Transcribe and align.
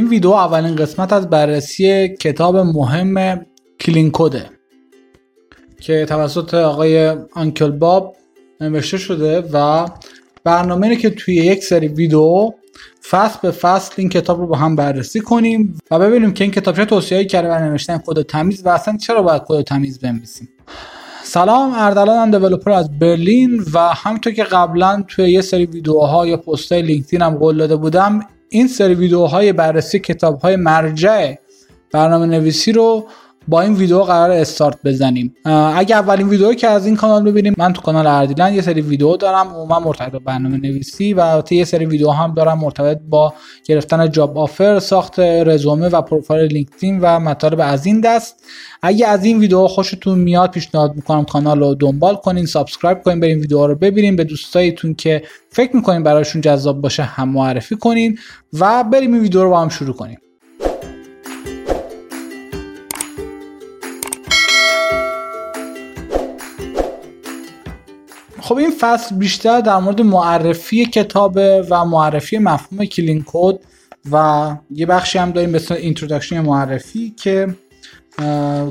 این 0.00 0.08
ویدیو 0.08 0.30
اولین 0.30 0.76
قسمت 0.76 1.12
از 1.12 1.30
بررسی 1.30 2.08
کتاب 2.08 2.56
مهم 2.56 3.46
کلین 3.80 4.10
کده 4.12 4.50
که 5.80 6.06
توسط 6.08 6.54
آقای 6.54 7.16
آنکل 7.32 7.70
باب 7.70 8.16
نوشته 8.60 8.98
شده 8.98 9.44
و 9.52 9.88
برنامه 10.44 10.86
اینه 10.86 11.00
که 11.00 11.10
توی 11.10 11.34
یک 11.34 11.64
سری 11.64 11.88
ویدیو 11.88 12.50
فصل 13.10 13.38
به 13.42 13.50
فصل 13.50 13.92
این 13.96 14.08
کتاب 14.08 14.40
رو 14.40 14.46
با 14.46 14.56
هم 14.56 14.76
بررسی 14.76 15.20
کنیم 15.20 15.78
و 15.90 15.98
ببینیم 15.98 16.32
که 16.32 16.44
این 16.44 16.50
کتاب 16.50 16.76
چه 16.76 16.84
توصیه‌ای 16.84 17.26
کرده 17.26 17.48
برای 17.48 17.68
نوشتن 17.68 17.98
کد 18.06 18.22
تمیز 18.22 18.66
و 18.66 18.68
اصلا 18.68 18.96
چرا 18.96 19.22
باید 19.22 19.42
کد 19.46 19.62
تمیز 19.62 19.98
بنویسیم. 19.98 20.48
سلام 21.22 21.72
اردلان 21.74 22.30
دیولپر 22.30 22.70
از 22.70 22.98
برلین 22.98 23.64
و 23.72 23.78
همونطور 23.78 24.32
که 24.32 24.44
قبلا 24.44 25.04
توی 25.08 25.32
یه 25.32 25.40
سری 25.40 25.66
ویدیوها 25.66 26.26
یا 26.26 26.36
پستای 26.36 26.82
لینکدین 26.82 27.22
هم 27.22 27.34
قول 27.34 27.58
داده 27.58 27.76
بودم 27.76 28.20
این 28.52 28.68
سری 28.68 28.94
ویدیوهای 28.94 29.52
بررسی 29.52 29.98
کتابهای 29.98 30.56
مرجع 30.56 31.34
برنامه 31.92 32.26
نویسی 32.26 32.72
رو 32.72 33.06
با 33.48 33.60
این 33.60 33.74
ویدیو 33.74 34.02
قرار 34.02 34.30
استارت 34.30 34.78
بزنیم. 34.84 35.34
اگه 35.74 35.96
اولین 35.96 36.28
ویدیو 36.28 36.54
که 36.54 36.68
از 36.68 36.86
این 36.86 36.96
کانال 36.96 37.24
ببینیم 37.24 37.54
من 37.58 37.72
تو 37.72 37.82
کانال 37.82 38.06
already 38.06 38.43
الان 38.43 38.54
یه 38.54 38.62
سری 38.62 38.80
ویدیو 38.80 39.16
دارم 39.16 39.48
عموما 39.48 39.80
مرتبط 39.80 40.12
با 40.12 40.18
برنامه 40.18 40.56
نویسی 40.56 41.14
و 41.14 41.42
یه 41.50 41.64
سری 41.64 41.86
ویدیو 41.86 42.10
هم 42.10 42.34
دارم 42.34 42.58
مرتبط 42.58 42.98
با 43.08 43.34
گرفتن 43.64 44.10
job 44.10 44.38
offer 44.38 44.78
ساخت 44.78 45.20
رزومه 45.20 45.88
و 45.88 46.02
پروفایل 46.02 46.52
لینکدین 46.52 47.00
و 47.00 47.20
مطالب 47.20 47.60
از 47.60 47.86
این 47.86 48.00
دست. 48.00 48.44
اگه 48.82 49.06
از 49.06 49.24
این 49.24 49.38
ویدیو 49.38 49.66
خوشتون 49.66 50.18
میاد 50.18 50.50
پیشنهاد 50.50 50.96
می‌کنم 50.96 51.24
کانال 51.24 51.60
رو 51.60 51.74
دنبال 51.74 52.16
کنین 52.16 52.46
subscribe 52.46 53.02
کنین 53.02 53.20
برین 53.20 53.38
ویدیو 53.38 53.66
رو 53.66 53.74
ببینین 53.74 54.16
به 54.16 54.24
دوستایتون 54.24 54.94
که 54.94 55.22
فکر 55.50 55.76
می‌کنین 55.76 56.02
براشون 56.02 56.40
جذاب 56.40 56.80
باشه 56.80 57.02
هم 57.02 57.28
معرفی 57.28 57.76
کنین 57.76 58.18
و 58.58 58.84
بریم 58.84 59.12
این 59.12 59.22
ویدیو 59.22 59.42
رو 59.42 59.50
با 59.50 59.60
هم 59.60 59.68
شروع 59.68 59.94
کنیم. 59.94 60.18
خب 68.50 68.56
این 68.56 68.72
فصل 68.80 69.16
بیشتر 69.16 69.60
در 69.60 69.76
مورد 69.76 70.00
معرفی 70.00 70.86
کتابه 70.86 71.66
و 71.70 71.84
معرفی 71.84 72.38
مفهوم 72.38 72.84
clean 72.84 73.24
code 73.26 73.58
و 74.12 74.56
یه 74.70 74.86
بخشی 74.86 75.18
هم 75.18 75.30
داریم 75.30 75.52
به 75.52 75.60
introduction 75.70 76.40
معرفی 76.40 77.10
که 77.10 77.54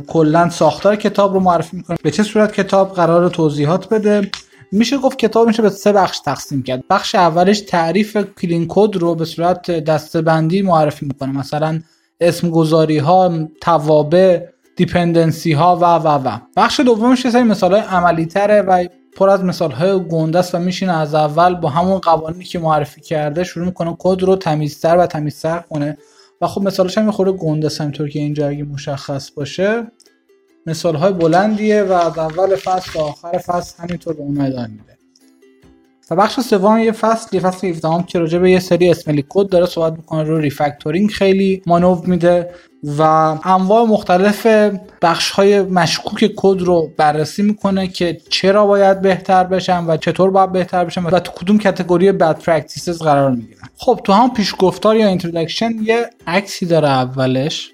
کلا 0.08 0.50
ساختار 0.50 0.96
کتاب 0.96 1.34
رو 1.34 1.40
معرفی 1.40 1.78
می‌کنه. 1.78 1.98
به 2.04 2.12
چه 2.12 2.24
صورت 2.24 2.54
کتاب 2.54 2.94
قرار 2.94 3.30
توضیحات 3.30 3.90
بده؟ 3.90 4.32
میشه 4.72 4.98
گفت 4.98 5.18
کتاب 5.18 5.48
میشه 5.48 5.62
به 5.62 5.70
سه 5.70 5.94
بخش 5.94 6.20
تقسیم 6.20 6.64
کرد. 6.64 6.84
بخش 6.90 7.16
اولش 7.16 7.60
تعریف 7.60 8.18
clean 8.42 8.66
code 8.70 8.96
رو 8.96 9.16
به 9.16 9.26
صورت 9.26 9.72
دسته‌بندی 9.72 10.62
معرفی 10.62 11.06
می‌کنه. 11.06 11.38
مثلا 11.38 11.80
اسم 12.22 12.50
گذاری 12.50 12.98
ها 12.98 13.48
توابع 13.62 14.42
dependency 14.76 15.52
ها 15.52 15.76
و 15.76 15.86
و 15.86 16.08
و. 16.08 16.38
بخش 16.58 16.80
دومش 16.80 17.26
یه 17.26 17.32
سری 17.32 17.44
مثال 17.44 17.72
های 17.72 17.82
عملی 17.82 18.26
تره 18.26 18.62
و 18.62 18.86
پر 19.20 19.30
از 19.30 19.44
مثال 19.44 19.72
های 19.72 20.00
گنده 20.00 20.44
و 20.54 20.60
میشینه 20.60 20.98
از 20.98 21.16
اول 21.16 21.56
با 21.56 21.70
همون 21.70 22.00
قوانینی 22.00 22.44
که 22.44 22.60
معرفی 22.60 23.02
کرده 23.02 23.44
شروع 23.44 23.66
می‌کنه 23.66 23.96
کد 24.00 24.22
رو 24.22 24.36
تمیزتر 24.36 24.98
و 24.98 25.06
تمیزتر 25.06 25.60
کنه. 25.60 25.98
و 26.42 26.48
خب 26.48 26.62
مثالش 26.62 26.98
هم 26.98 27.12
خورده 27.12 27.32
گنده 27.32 27.68
است 27.68 27.82
همینطور 27.82 28.10
که 28.10 28.20
اینجا 28.20 28.48
اگه 28.48 28.64
مشخص 28.64 29.32
باشه. 29.32 29.92
مثال 30.66 30.96
های 30.96 31.14
بلندیه 31.14 31.84
و 31.84 31.92
از 31.92 32.18
اول 32.18 32.56
فصل 32.56 32.92
تا 32.94 33.04
آخر 33.04 33.38
فصل 33.38 33.84
همینطور 33.84 34.14
به 34.14 34.22
اون 34.22 34.42
ادامه 34.42 34.68
میده 34.68 34.98
و 36.12 36.16
بخش 36.16 36.40
سوم 36.40 36.78
یه 36.78 36.92
فصل 36.92 37.36
یه 37.36 37.42
فصل 37.42 37.68
17 37.68 38.04
که 38.08 38.20
راجع 38.20 38.40
به 38.40 38.52
یه 38.52 38.60
سری 38.60 38.90
smelly 38.90 39.26
code 39.30 39.50
داره 39.50 39.66
صحبت 39.66 39.94
می‌کنه 39.94 40.24
رو 40.24 40.38
refactoring 40.38 41.10
خیلی 41.10 41.62
مانور 41.66 42.06
میده. 42.06 42.50
و 42.84 43.02
انواع 43.44 43.86
مختلف 43.86 44.48
بخش 45.02 45.32
های 45.32 45.62
مشکوک 45.62 46.32
کد 46.38 46.62
رو 46.62 46.92
بررسی 46.98 47.44
می‌کنه 47.44 47.88
که 47.88 48.18
چرا 48.30 48.66
باید 48.66 49.02
بهتر 49.02 49.44
بشن 49.44 49.86
و 49.88 49.98
چطور 49.98 50.32
باید 50.32 50.52
بهتر 50.52 50.86
بشن 50.86 51.04
و 51.04 51.20
تو 51.20 51.32
کدوم 51.32 51.58
category 51.58 52.12
bad 52.12 52.40
practices 52.40 53.02
قرار 53.02 53.32
می‌گیرن. 53.32 53.70
خب 53.78 54.00
تو 54.04 54.14
هم 54.14 54.34
پیشگفتار 54.34 54.96
یا 54.96 55.08
introduction 55.08 55.72
یه 55.84 56.10
عکسی 56.28 56.66
داره 56.66 56.88
اولش 56.88 57.72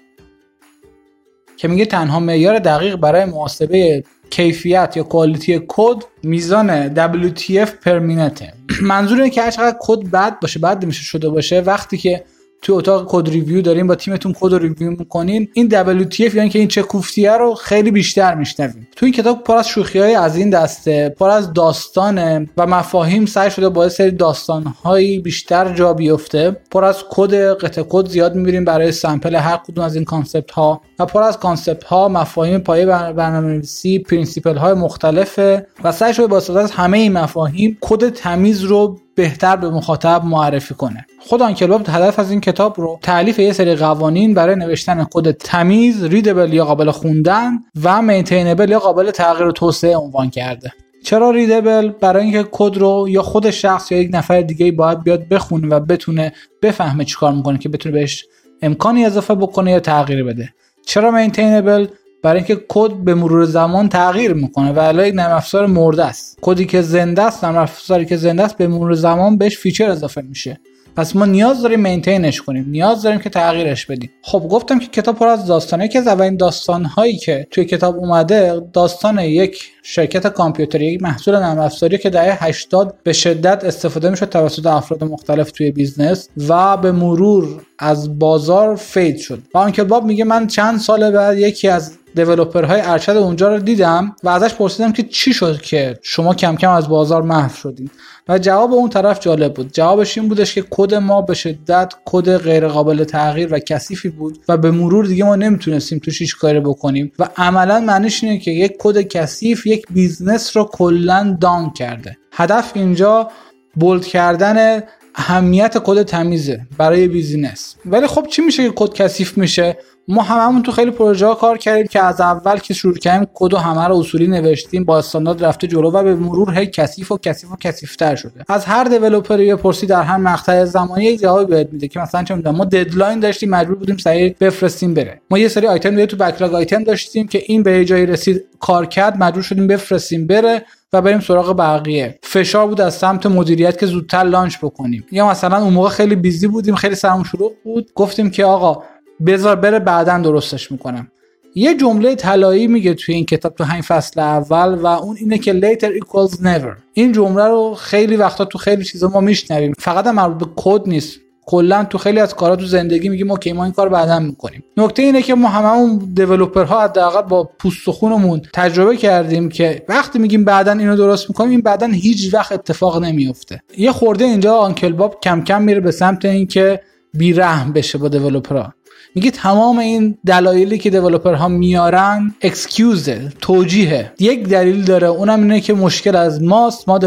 که 1.56 1.68
میگه 1.68 1.84
تنها 1.84 2.20
معیار 2.20 2.58
دقیق 2.58 2.96
برای 2.96 3.24
محاسبه 3.24 4.04
کیفیت 4.30 4.96
یا 4.96 5.02
quality 5.02 5.60
کد 5.68 6.04
میزان 6.22 6.94
WTF 6.94 7.70
per 7.84 7.98
minute 7.98 8.44
ه 8.44 8.52
منظور 8.82 9.18
اینه 9.18 9.30
که 9.30 9.42
هر 9.42 9.50
چقدر 9.50 9.76
کد 9.80 9.98
بد 9.98 10.40
باشه 10.40 10.60
بد 10.60 10.84
نوشته 10.84 11.02
شده 11.02 11.28
باشه 11.28 11.60
وقتی 11.60 11.98
که 11.98 12.24
توی 12.66 12.76
اتاق 12.76 13.04
code 13.08 13.28
review 13.28 13.62
داریم 13.62 13.86
با 13.86 13.94
تیمتون 13.94 14.34
code 14.40 14.54
review 14.54 14.90
می‌کنین. 14.90 15.48
این 15.54 15.68
WTF 15.70 16.34
یعنی 16.34 16.48
که 16.48 16.58
این 16.58 16.68
چه 16.68 16.82
کوفتیه 16.82 17.32
رو 17.32 17.54
خیلی 17.54 17.90
بیشتر 17.90 18.34
میشنویم. 18.34 18.88
تو 18.96 19.06
این 19.06 19.12
کتاب 19.14 19.44
پر 19.44 19.56
از 19.56 19.68
شوخی 19.68 19.98
های 19.98 20.14
از 20.14 20.36
این 20.36 20.50
دسته 20.50 21.14
پر 21.18 21.30
از 21.30 21.52
داستانه 21.52 22.48
و 22.56 22.66
مفاهیم 22.66 23.26
سعی 23.26 23.50
شده 23.50 23.68
با 23.68 23.88
سری 23.88 24.10
داستان 24.10 24.64
هایی 24.64 25.18
بیشتر 25.18 25.74
جا 25.74 25.94
بیفته. 25.94 26.56
پر 26.70 26.84
از 26.84 27.04
کد 27.10 27.34
قطعه 27.34 27.82
کد 27.88 28.08
زیاد 28.08 28.34
می‌بینیم 28.34 28.64
برای 28.64 28.92
sample 28.92 29.34
هر 29.34 29.56
کدوم 29.56 29.84
از 29.84 29.94
این 29.94 30.04
concept 30.04 30.50
ها 30.50 30.80
و 30.98 31.06
پر 31.06 31.22
از 31.22 31.38
concept 31.38 31.84
ها 31.84 32.08
مفاهیم 32.08 32.58
پایه 32.58 32.86
برنامه‌نویسی 32.86 33.98
principle 33.98 34.56
های 34.56 34.74
مختلفه 34.74 35.66
و 35.84 35.92
سعی 35.92 36.14
شده 36.14 36.26
با 36.26 36.36
استفاده 36.36 36.60
از 36.60 36.70
همه 36.70 36.98
این 36.98 37.12
مفاهیم 37.12 37.78
کد 37.80 38.08
تمیز 38.08 38.62
رو 38.62 38.98
بهتر 39.14 39.56
به 39.56 39.70
مخاطب 39.70 40.24
معرفی 40.24 40.74
کنه. 40.74 41.06
خود 41.28 41.42
Uncle 41.42 41.67
Bob 41.67 41.82
هدف 41.88 42.18
از 42.18 42.30
این 42.30 42.40
کتاب 42.40 42.80
رو 42.80 42.98
تألیف 43.02 43.38
یه 43.38 43.52
سری 43.52 43.74
قوانین 43.74 44.34
برای 44.34 44.56
نوشتن 44.56 45.06
کد 45.10 45.30
تمیز 45.30 46.04
readable 46.04 46.52
یا 46.52 46.64
قابل 46.64 46.90
خوندن 46.90 47.52
و 47.82 48.02
maintainable 48.02 48.70
یا 48.70 48.78
قابل 48.78 49.10
تغییر 49.10 49.46
و 49.46 49.52
توسعه 49.52 49.96
عنوان 49.96 50.30
کرده. 50.30 50.72
چرا 51.04 51.30
readable 51.30 51.88
برای 51.88 52.22
اینکه 52.22 52.48
کد 52.52 52.76
رو 52.76 53.06
یا 53.08 53.22
خود 53.22 53.50
شخص 53.50 53.92
یا 53.92 53.98
یک 53.98 54.10
نفر 54.12 54.40
دیگه 54.40 54.72
باید 54.72 55.02
بیاد 55.02 55.28
بخونه 55.28 55.68
و 55.68 55.80
بتونه 55.80 56.32
بفهمه 56.62 57.04
چیکار 57.04 57.32
می‌کنه 57.32 57.58
که 57.58 57.68
بتونه 57.68 57.94
بهش 57.94 58.24
امکانی 58.62 59.04
اضافه 59.04 59.34
بکنه 59.34 59.70
یا 59.70 59.80
تغییر 59.80 60.24
بده. 60.24 60.48
چرا 60.86 61.10
maintainable 61.10 61.86
برای 62.22 62.38
اینکه 62.38 62.64
کد 62.68 62.92
به 62.92 63.14
مرور 63.14 63.44
زمان 63.44 63.88
تغییر 63.88 64.32
می‌کنه 64.32 64.72
و 64.72 64.78
والا 64.78 65.06
یک 65.06 65.14
نرم 65.14 65.36
افزار 65.36 65.66
مرده 65.66 66.04
است. 66.04 66.38
کدی 66.42 66.66
که 66.66 66.82
زنده 66.82 67.22
است 67.22 67.44
نرم 67.44 67.56
افزاری 67.56 68.06
که 68.06 68.16
زنده 68.16 68.42
است 68.42 68.56
به 68.56 68.68
مرور 68.68 68.94
زمان 68.94 69.38
بهش 69.38 69.58
feature 69.58 69.90
اضافه 69.90 70.22
میشه. 70.22 70.60
پس 70.96 71.16
ما 71.16 71.24
نیاز 71.24 71.62
داریم 71.62 71.80
maintain 71.80 72.30
ش 72.30 72.42
کنیم. 72.42 72.66
نیاز 72.68 73.02
داریم 73.02 73.18
که 73.18 73.30
تغییرش 73.30 73.86
بدیم. 73.86 74.10
خب 74.22 74.48
گفتم 74.50 74.78
که 74.78 74.86
کتاب 74.86 75.16
پر 75.16 75.26
از 75.26 75.46
داستانه. 75.46 75.88
که 75.88 75.98
از 75.98 76.06
اولین 76.06 76.36
داستان 76.36 76.84
هایی 76.84 77.16
که 77.16 77.46
توی 77.50 77.64
کتاب 77.64 77.96
اومده 77.96 78.60
داستان 78.72 79.18
یک 79.18 79.70
شرکت 79.82 80.26
کامپیوتری 80.26 80.86
یک 80.86 81.02
محصول 81.02 81.36
نرم 81.36 81.58
افزاری 81.58 81.98
که 81.98 82.10
دهه 82.10 82.44
80 82.44 82.94
به 83.02 83.12
شدت 83.12 83.64
استفاده 83.64 84.10
می‌شد 84.10 84.28
توسط 84.28 84.66
افراد 84.66 85.04
مختلف 85.04 85.50
توی 85.50 85.70
business 85.70 86.28
و 86.48 86.76
به 86.76 86.92
مرور 86.92 87.62
از 87.78 88.18
بازار 88.18 88.76
fade 88.76 89.18
شد. 89.18 89.42
و 89.54 89.58
Uncle 89.58 89.84
Bob 89.84 90.04
میگه 90.04 90.24
من 90.24 90.46
چند 90.46 90.78
سال 90.78 91.10
بعد 91.10 91.38
یکی 91.38 91.68
از 91.68 91.92
های 92.24 92.80
ارشد 92.80 93.16
اونجا 93.16 93.54
رو 93.54 93.60
دیدم 93.60 94.16
و 94.22 94.28
ازش 94.28 94.54
پرسیدم 94.54 94.92
که 94.92 95.02
چی 95.02 95.32
شد 95.32 95.60
که 95.60 95.98
شما 96.02 96.34
کم 96.34 96.56
کم 96.56 96.70
از 96.70 96.88
بازار 96.88 97.22
محو 97.22 97.56
شدین. 97.56 97.90
و 98.28 98.38
جواب 98.38 98.72
اون 98.72 98.90
طرف 98.90 99.20
جالب 99.20 99.54
بود. 99.54 99.72
جوابش 99.72 100.18
این 100.18 100.28
بودش 100.28 100.54
که 100.54 100.64
کد 100.70 100.94
ما 100.94 101.22
به 101.22 101.34
شدت 101.34 101.94
کد 102.04 102.36
غیر 102.36 102.68
قابل 102.68 103.04
تغییر 103.04 103.54
و 103.54 103.58
کثیفی 103.58 104.08
بود 104.08 104.38
و 104.48 104.56
به 104.56 104.70
مرور 104.70 105.06
دیگه 105.06 105.24
ما 105.24 105.36
نمی‌تونستیم 105.36 105.98
توش 105.98 106.20
هیچ 106.20 106.36
کاری 106.36 106.60
بکنیم 106.60 107.12
و 107.18 107.28
عملا 107.36 107.80
معنیش 107.80 108.24
اینه 108.24 108.38
که 108.38 108.50
یک 108.50 108.72
کد 108.78 109.00
کثیف 109.00 109.66
یک 109.66 109.86
business 109.90 110.56
رو 110.56 110.64
کلا 110.64 111.36
down 111.40 111.70
کرده. 111.70 112.16
هدف 112.32 112.72
اینجا 112.74 113.30
bold 113.74 114.06
کردن 114.06 114.82
اهمیت 115.14 115.78
کد 115.78 116.02
تمیزه 116.02 116.60
برای 116.78 117.08
business. 117.08 117.76
ولی 117.86 118.06
خب 118.06 118.26
چی 118.30 118.42
میشه 118.42 118.68
که 118.68 118.72
کد 118.76 118.92
کثیف 118.92 119.38
میشه؟ 119.38 119.76
ما 120.08 120.22
هممون 120.22 120.62
تو 120.62 120.72
خیلی 120.72 120.90
پروژه 120.90 121.26
ها 121.26 121.34
کار 121.34 121.58
کردیم 121.58 121.86
که 121.86 122.02
از 122.02 122.20
اول 122.20 122.58
که 122.58 122.74
شروع 122.74 122.94
کردیم 122.94 123.28
کد 123.34 123.54
و 123.54 123.56
همه 123.56 123.88
رو 123.88 123.96
اصولی 123.96 124.26
نوشتیم 124.26 124.84
با 124.84 124.98
استاندارد 124.98 125.44
رفته 125.44 125.66
جلو 125.66 125.90
و 125.90 126.02
به 126.02 126.14
مرور 126.14 126.58
هی 126.58 126.66
کثیف 126.66 127.12
و 127.12 127.18
کثیف 127.18 127.52
و 127.52 127.56
کثیفتر 127.56 128.16
شده. 128.16 128.44
از 128.48 128.64
هر 128.64 128.84
developer 128.84 129.40
ی 129.40 129.56
بپرسی 129.56 129.86
در 129.86 130.02
هر 130.02 130.16
مقطع 130.16 130.64
زمانی 130.64 131.04
یک 131.04 131.20
جوابی 131.20 131.44
بهت 131.44 131.68
میده 131.72 131.88
که 131.88 132.00
مثلا 132.00 132.24
چه 132.24 132.34
ما 132.34 132.64
deadline 132.64 133.20
داشتیم 133.20 133.50
مجبور 133.50 133.76
بودیم 133.76 133.96
سریع 133.96 134.34
بفرستیم 134.40 134.94
بره. 134.94 135.20
ما 135.30 135.38
یه 135.38 135.48
سری 135.48 135.66
آیتم 135.66 136.04
تو 136.04 136.16
backlog 136.16 136.54
item 136.54 136.84
داشتیم 136.84 137.26
که 137.26 137.42
این 137.46 137.62
به 137.62 137.84
جایی 137.84 138.06
رسید 138.06 138.44
کار 138.60 138.86
کرد 138.86 139.16
مجبور 139.18 139.42
شدیم 139.42 139.66
بفرستیم 139.66 140.26
بره 140.26 140.62
و 140.92 141.02
بریم 141.02 141.20
سراغ 141.20 141.56
بقیه. 141.56 142.18
فشار 142.22 142.66
بود 142.66 142.80
از 142.80 142.94
سمت 142.94 143.26
مدیریت 143.26 143.78
که 143.78 143.86
زودتر 143.86 144.22
launch 144.22 144.58
بکنیم. 144.62 145.04
یا 145.12 145.28
مثلا 145.30 145.62
اون 145.62 145.72
موقع 145.72 145.88
خیلی 145.88 146.16
busy 146.16 146.46
بودیم 146.46 146.74
خیلی 146.74 146.94
سرمون 146.94 147.24
شلوغ 147.24 147.52
بود. 147.64 147.90
گفتیم 147.94 148.30
که 148.30 148.44
آقا 148.44 148.82
بذار 149.26 149.56
بره 149.56 149.78
بعدا 149.78 150.18
درستش 150.18 150.72
می‌کنم. 150.72 151.08
یه 151.54 151.76
جمله 151.76 152.14
طلایی 152.14 152.66
میگه 152.66 152.94
توی 152.94 153.14
این 153.14 153.26
کتاب 153.26 153.54
تو 153.54 153.64
همین 153.64 153.82
فصل 153.82 154.20
اول 154.20 154.74
و 154.74 154.86
اون 154.86 155.16
اینه 155.16 155.38
که 155.38 155.60
later 155.60 156.02
equals 156.02 156.34
never. 156.34 156.80
این 156.92 157.12
جمله 157.12 157.44
رو 157.44 157.74
خیلی 157.74 158.16
وقتا 158.16 158.44
تو 158.44 158.58
خیلی 158.58 158.84
چیزا 158.84 159.08
ما 159.08 159.20
میشنویم. 159.20 159.72
فقط 159.78 160.06
هم 160.06 160.14
مربوط 160.14 160.48
به 160.48 160.52
کد 160.56 160.88
نیست. 160.88 161.20
کلا 161.48 161.84
تو 161.84 161.98
خیلی 161.98 162.20
از 162.20 162.34
کارا 162.34 162.56
تو 162.56 162.66
زندگی 162.66 163.08
میگیم 163.08 163.30
okay 163.30 163.52
ما 163.52 163.64
این 163.64 163.72
کار 163.72 163.88
بعدا 163.88 164.18
می‌کنیم. 164.18 164.64
نکته 164.76 165.02
اینه 165.02 165.22
که 165.22 165.34
ما 165.34 165.48
هممون 165.48 166.10
developer 166.14 166.75
ها 166.75 166.82
حداقل 166.82 167.22
با 167.22 167.50
پوست 167.58 167.88
و 167.88 167.92
خونمون 167.92 168.42
تجربه 168.52 168.96
کردیم 168.96 169.48
که 169.48 169.82
وقتی 169.88 170.18
میگیم 170.18 170.44
بعدا 170.44 170.72
اینو 170.72 170.96
درست 170.96 171.30
می‌کنیم 171.30 171.50
این 171.50 171.60
بعدا 171.60 171.86
هیچ 171.86 172.34
وقت 172.34 172.52
اتفاق 172.52 173.04
نمیفته 173.04 173.62
یه 173.78 173.92
خورده 173.92 174.24
اینجا 174.24 174.56
Uncle 174.56 174.92
Bob 174.92 175.20
کم 175.22 175.44
کم 175.44 175.62
میره 175.62 175.80
به 175.80 175.90
سمت 175.90 176.24
اینکه 176.24 176.80
بیرحم 177.14 177.72
بشه 177.72 177.98
با 177.98 178.08
developer 178.08 178.66
ها 178.66 178.72
میگه 179.14 179.30
تمام 179.30 179.78
این 179.78 180.18
دلایلی 180.26 180.78
که 180.78 181.00
ها 181.24 181.48
میارن 181.48 182.34
excuse 182.42 183.19
ه 183.19 183.32
توجیه. 183.40 184.12
یک 184.18 184.48
دلیل 184.48 184.84
داره 184.84 185.08
اونم 185.08 185.42
اینه 185.42 185.60
که 185.60 185.74
مشکل 185.74 186.16
از 186.16 186.42
ماست 186.42 186.88
ما 186.88 186.98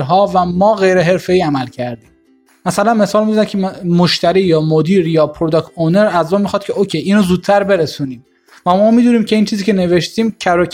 ها 0.00 0.30
و 0.34 0.44
ما 0.44 0.74
غیر 0.74 1.00
حرفه‌ای 1.00 1.40
عمل 1.40 1.66
کردیم. 1.66 2.10
مثلا 2.66 2.94
مثال 2.94 3.26
می‌زنم 3.26 3.44
که 3.44 3.58
مشتری 3.84 4.40
یا 4.40 4.60
مدیر 4.60 5.06
یا 5.06 5.26
product 5.26 5.68
owner 5.74 6.10
از 6.12 6.32
ما 6.32 6.38
می‌خواد 6.38 6.64
که 6.64 6.72
okay 6.72 6.98
اینو 6.98 7.22
زودتر 7.22 7.62
برسونیم. 7.62 8.24
و 8.66 8.70
ما 8.70 8.90
می‌دونیم 8.90 9.24
که 9.24 9.36
این 9.36 9.44
چیزی 9.44 9.64
که 9.64 9.72
نوشتیم 9.72 10.36
کد 10.40 10.68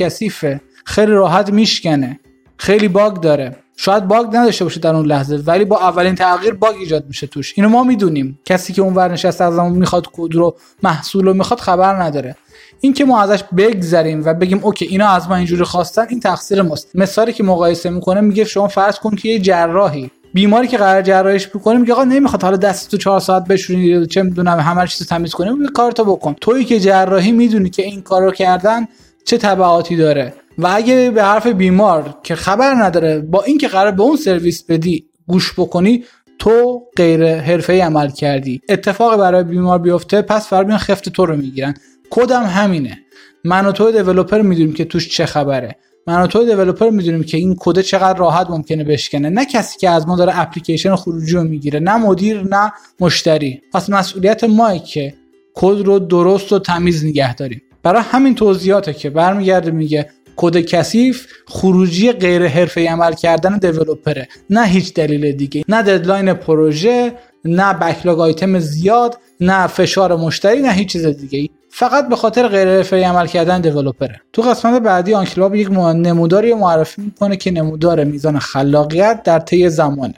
خیلی 0.85 1.13
راحت 1.13 1.51
میشکنه 1.51 2.21
خیلی 2.57 2.89
bug 2.89 3.21
داره. 3.21 3.57
شاید 3.83 4.09
bug 4.09 4.27
نداشته 4.37 4.65
باشه 4.65 4.81
در 4.81 4.95
اون 4.95 5.07
لحظه 5.07 5.37
ولی 5.37 5.65
با 5.65 5.79
اولین 5.79 6.15
تغییر 6.15 6.55
bug 6.55 6.75
ایجاد 6.81 7.05
میشه 7.09 7.27
توش. 7.27 7.53
اینو 7.57 7.69
ما 7.69 7.85
می‌دونیم. 7.85 8.39
کسی 8.45 8.73
که 8.73 8.83
اون 8.83 8.99
نشسته 8.99 9.45
از 9.45 9.59
می‌خواد 9.59 10.07
کد 10.13 10.35
رو 10.35 10.57
محصول 10.83 11.25
رو 11.25 11.35
می‌خواد 11.35 11.61
خبر 11.61 12.03
نداره. 12.03 12.37
این 12.81 12.93
که 12.95 13.05
ما 13.05 13.23
ازش 13.23 13.45
بگذریم 13.57 14.23
و 14.25 14.35
بگیم 14.35 14.61
اوکی 14.63 14.85
اینا 14.85 15.09
از 15.09 15.29
ما 15.29 15.37
اینجوری 15.37 15.65
خواستن 15.65 16.07
این 16.09 16.21
تقصیر 16.21 16.63
ماست. 16.63 16.89
مثالی 16.95 17.33
که 17.33 17.43
مقایسه 17.43 17.91
می‌کنه 17.91 18.21
میگه 18.21 18.45
شما 18.45 18.69
فرض 18.69 18.99
کن 18.99 19.17
که 19.17 19.29
یه 19.29 19.39
جراحی. 19.39 20.11
بیماری 20.35 20.69
که 20.69 20.77
قرار 20.77 21.03
جراحیش 21.03 21.49
بکنه 21.49 21.79
میگه 21.79 21.93
آقا 21.93 22.05
نمی‌خواد 22.05 22.43
حالا 22.43 22.57
دست 22.57 22.91
تو 22.91 22.97
4 22.97 23.21
ساعت 23.21 23.45
بشورین 23.45 24.07
چه 24.07 24.23
می‌دونم 24.23 24.61
همه 24.61 24.87
چیز 24.87 25.07
تمیز 25.07 25.33
کنی 25.33 25.51
کار 25.51 25.73
کارتو 25.75 26.05
بکن. 26.05 26.35
تویی 26.41 26.65
که 26.65 26.81
جراحی 26.81 27.33
می‌دونی 27.33 27.71
که 27.71 27.83
این 27.83 28.03
کارو 28.03 28.31
کردن 28.31 28.87
چه 29.25 29.39
تبعاتی 29.39 29.97
داره. 29.97 30.35
و 30.59 30.69
اگه 30.75 31.11
به 31.11 31.23
حرف 31.23 31.47
بیمار 31.47 32.15
که 32.23 32.35
خبر 32.35 32.75
نداره 32.75 33.21
با 33.21 33.43
اینکه 33.43 33.69
قرار 33.69 33.91
به 33.91 34.03
اون 34.03 34.17
سرویس 34.17 34.63
بدی 34.63 35.07
گوش 35.27 35.53
بکنی 35.53 36.05
تو 36.39 36.83
غیر 36.97 37.37
حرفه 37.37 37.85
عمل 37.85 38.11
کردی. 38.11 38.61
اتفاق 38.69 39.17
برای 39.19 39.45
بیمار 39.45 39.79
بیفته 39.79 40.23
پس 40.23 40.49
فرمیان 40.49 40.79
خفت 40.79 41.09
تو 41.09 41.27
رو 41.27 41.37
می‌گیرن. 41.37 41.75
کدم 42.11 42.43
همینه؟ 42.43 42.99
من 43.45 43.67
و 43.67 43.73
تو 43.73 43.93
developer 43.93 44.41
می‌دونیم 44.41 44.73
که 44.73 44.85
توش 44.85 45.09
چه 45.09 45.27
خبره. 45.27 45.77
من 46.07 46.23
و 46.23 46.27
تو 46.27 46.45
developer 46.45 46.91
می‌دونیم 46.91 47.23
که 47.23 47.37
این 47.37 47.57
کد 47.59 47.81
چقدر 47.81 48.19
راحت 48.19 48.51
ممکنه 48.51 48.85
بشکنه. 48.85 49.31
نه 49.31 49.45
کسی 49.45 49.79
که 49.79 49.91
از 49.91 50.09
ما 50.09 50.17
داره 50.17 50.41
اپلیکیشن 50.41 50.97
خروجی 50.97 51.33
رو 51.33 51.45
می‌گیره 51.45 51.81
نه 51.81 51.97
مدیر 51.97 52.43
نه 52.43 52.73
مشتری. 53.01 53.63
پس 53.73 53.91
مسئولیت 53.91 54.45
ماست 54.45 54.79
که 54.79 55.15
کد 55.55 55.87
رو 55.87 55.99
درست 55.99 56.53
و 56.53 56.59
تمیز 56.59 57.05
نگه 57.05 57.35
داریم. 57.35 57.63
برای 57.83 58.03
همین 58.03 58.35
توضیحاته 58.35 58.93
که 58.93 59.11
برمیگرده 59.11 59.71
میگه 59.71 60.11
کد 60.41 60.57
کثیف 60.61 61.27
خروجی 61.47 62.13
غیر 62.13 62.47
حرفه‌ای 62.47 62.87
عمل 62.87 63.15
کردن 63.15 63.59
developer 63.59 64.22
ه 64.22 64.29
نه 64.51 64.67
هیچ 64.67 64.95
دلیل 64.95 65.33
دیگه. 65.33 65.65
نه 65.69 65.83
deadline 65.83 66.35
پروژه 66.35 67.13
نه 67.45 67.73
بکلاگ 67.73 68.21
آیتم 68.21 68.59
زیاد 68.59 69.19
نه 69.41 69.67
فشار 69.67 70.17
مشتری 70.17 70.61
نه 70.61 70.73
هیچ 70.73 70.89
چیز 70.89 71.07
دیگه 71.07 71.49
فقط 71.71 72.09
به 72.09 72.17
خاطر 72.17 72.49
غیر 72.49 72.69
حرفه‌ای 72.69 73.03
عمل 73.03 73.27
کردن 73.27 73.61
دیولپره 73.61 74.21
تو 74.33 74.43
قسمت 74.43 74.83
بعدی 74.83 75.15
آنکلاب 75.15 75.55
یک 75.55 75.71
نموداری 75.71 76.55
معرفی 76.55 77.03
می‌کنه 77.03 77.37
که 77.37 77.51
نمودار 77.51 78.05
میزان 78.05 78.39
خلاقیت 78.39 79.23
در 79.25 79.39
طی 79.39 79.69
زمانه. 79.69 80.15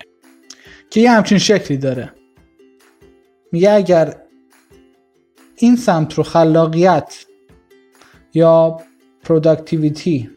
که 0.90 1.00
یه 1.00 1.10
همچین 1.10 1.38
شکلی 1.38 1.76
داره. 1.76 2.12
میگه 3.52 3.72
اگر 3.72 4.14
این 5.56 5.76
سمت 5.76 6.14
رو 6.14 6.22
خلاقیت 6.22 7.14
یا 8.34 8.80
productivity. 9.24 10.28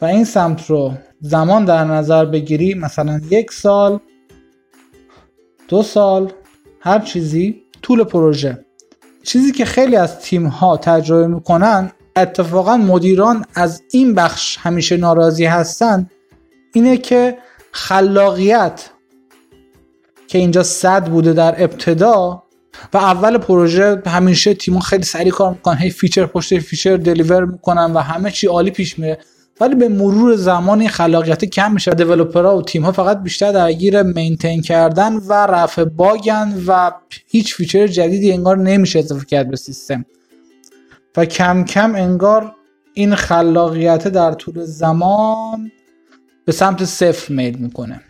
و 0.00 0.04
این 0.04 0.24
سمت 0.24 0.70
رو 0.70 0.92
زمان 1.20 1.64
در 1.64 1.84
نظر 1.84 2.24
بگیری 2.24 2.74
مثلا 2.74 3.20
یک 3.30 3.52
سال 3.52 4.00
دو 5.68 5.82
سال 5.82 6.32
هر 6.80 6.98
چیزی 6.98 7.62
طول 7.82 8.04
پروژه. 8.04 8.64
چیزی 9.22 9.52
که 9.52 9.64
خیلی 9.64 9.96
از 9.96 10.20
تیم 10.20 10.46
ها 10.46 10.76
تجربه 10.76 11.26
می‌کنن 11.26 11.92
اتفاقا 12.16 12.76
مدیران 12.76 13.44
از 13.54 13.82
این 13.90 14.14
بخش 14.14 14.58
همیشه 14.60 14.96
ناراضی 14.96 15.44
هستن 15.44 16.10
اینه 16.72 16.96
که 16.96 17.38
خلاقیت 17.72 18.90
که 20.26 20.38
اینجا 20.38 20.62
صد 20.62 21.08
بوده 21.08 21.32
در 21.32 21.62
ابتدا 21.64 22.41
و 22.94 22.96
اول 22.96 23.38
پروژه 23.38 24.02
همیشه 24.06 24.54
تیما 24.54 24.80
خیلی 24.80 25.02
سریع 25.02 25.32
کار 25.32 25.50
می‌کنن 25.50 25.76
هی 25.76 25.90
feature 25.90 26.26
پشت 26.26 26.58
feature 26.58 26.96
deliver 26.96 27.44
می‌کنن 27.44 27.92
و 27.92 27.98
همه 27.98 28.30
چی 28.30 28.46
عالی 28.46 28.70
پیش 28.70 28.98
میره. 28.98 29.18
ولی 29.60 29.74
به 29.74 29.88
مرور 29.88 30.36
زمان 30.36 30.80
این 30.80 30.88
خلاقیت 30.88 31.44
کم 31.44 31.72
میشه. 31.72 31.90
developer 31.90 32.51
ها 32.51 32.58
و 32.58 32.62
تیم 32.62 32.82
ها 32.82 32.92
فقط 32.92 33.22
بیشتر 33.22 33.52
درگیر 33.52 34.02
maintain 34.02 34.62
کردن 34.62 35.12
و 35.16 35.32
رفع 35.32 35.84
bug 35.84 36.36
ن 36.36 36.54
و 36.66 36.90
هیچ 37.26 37.54
feature 37.54 37.86
جدیدی 37.86 38.32
انگار 38.32 38.58
نمیشه 38.58 38.98
اضافه 38.98 39.26
کرد 39.26 39.50
به 39.50 39.56
سیستم. 39.56 40.04
و 41.16 41.24
کم 41.24 41.64
کم 41.64 41.94
انگار 41.94 42.52
این 42.94 43.14
خلاقیت 43.14 44.08
در 44.08 44.32
طول 44.32 44.64
زمان 44.64 45.70
به 46.44 46.52
سمت 46.52 46.84
صفر 46.84 47.32
میل 47.32 47.58
می‌کنه. 47.58 48.00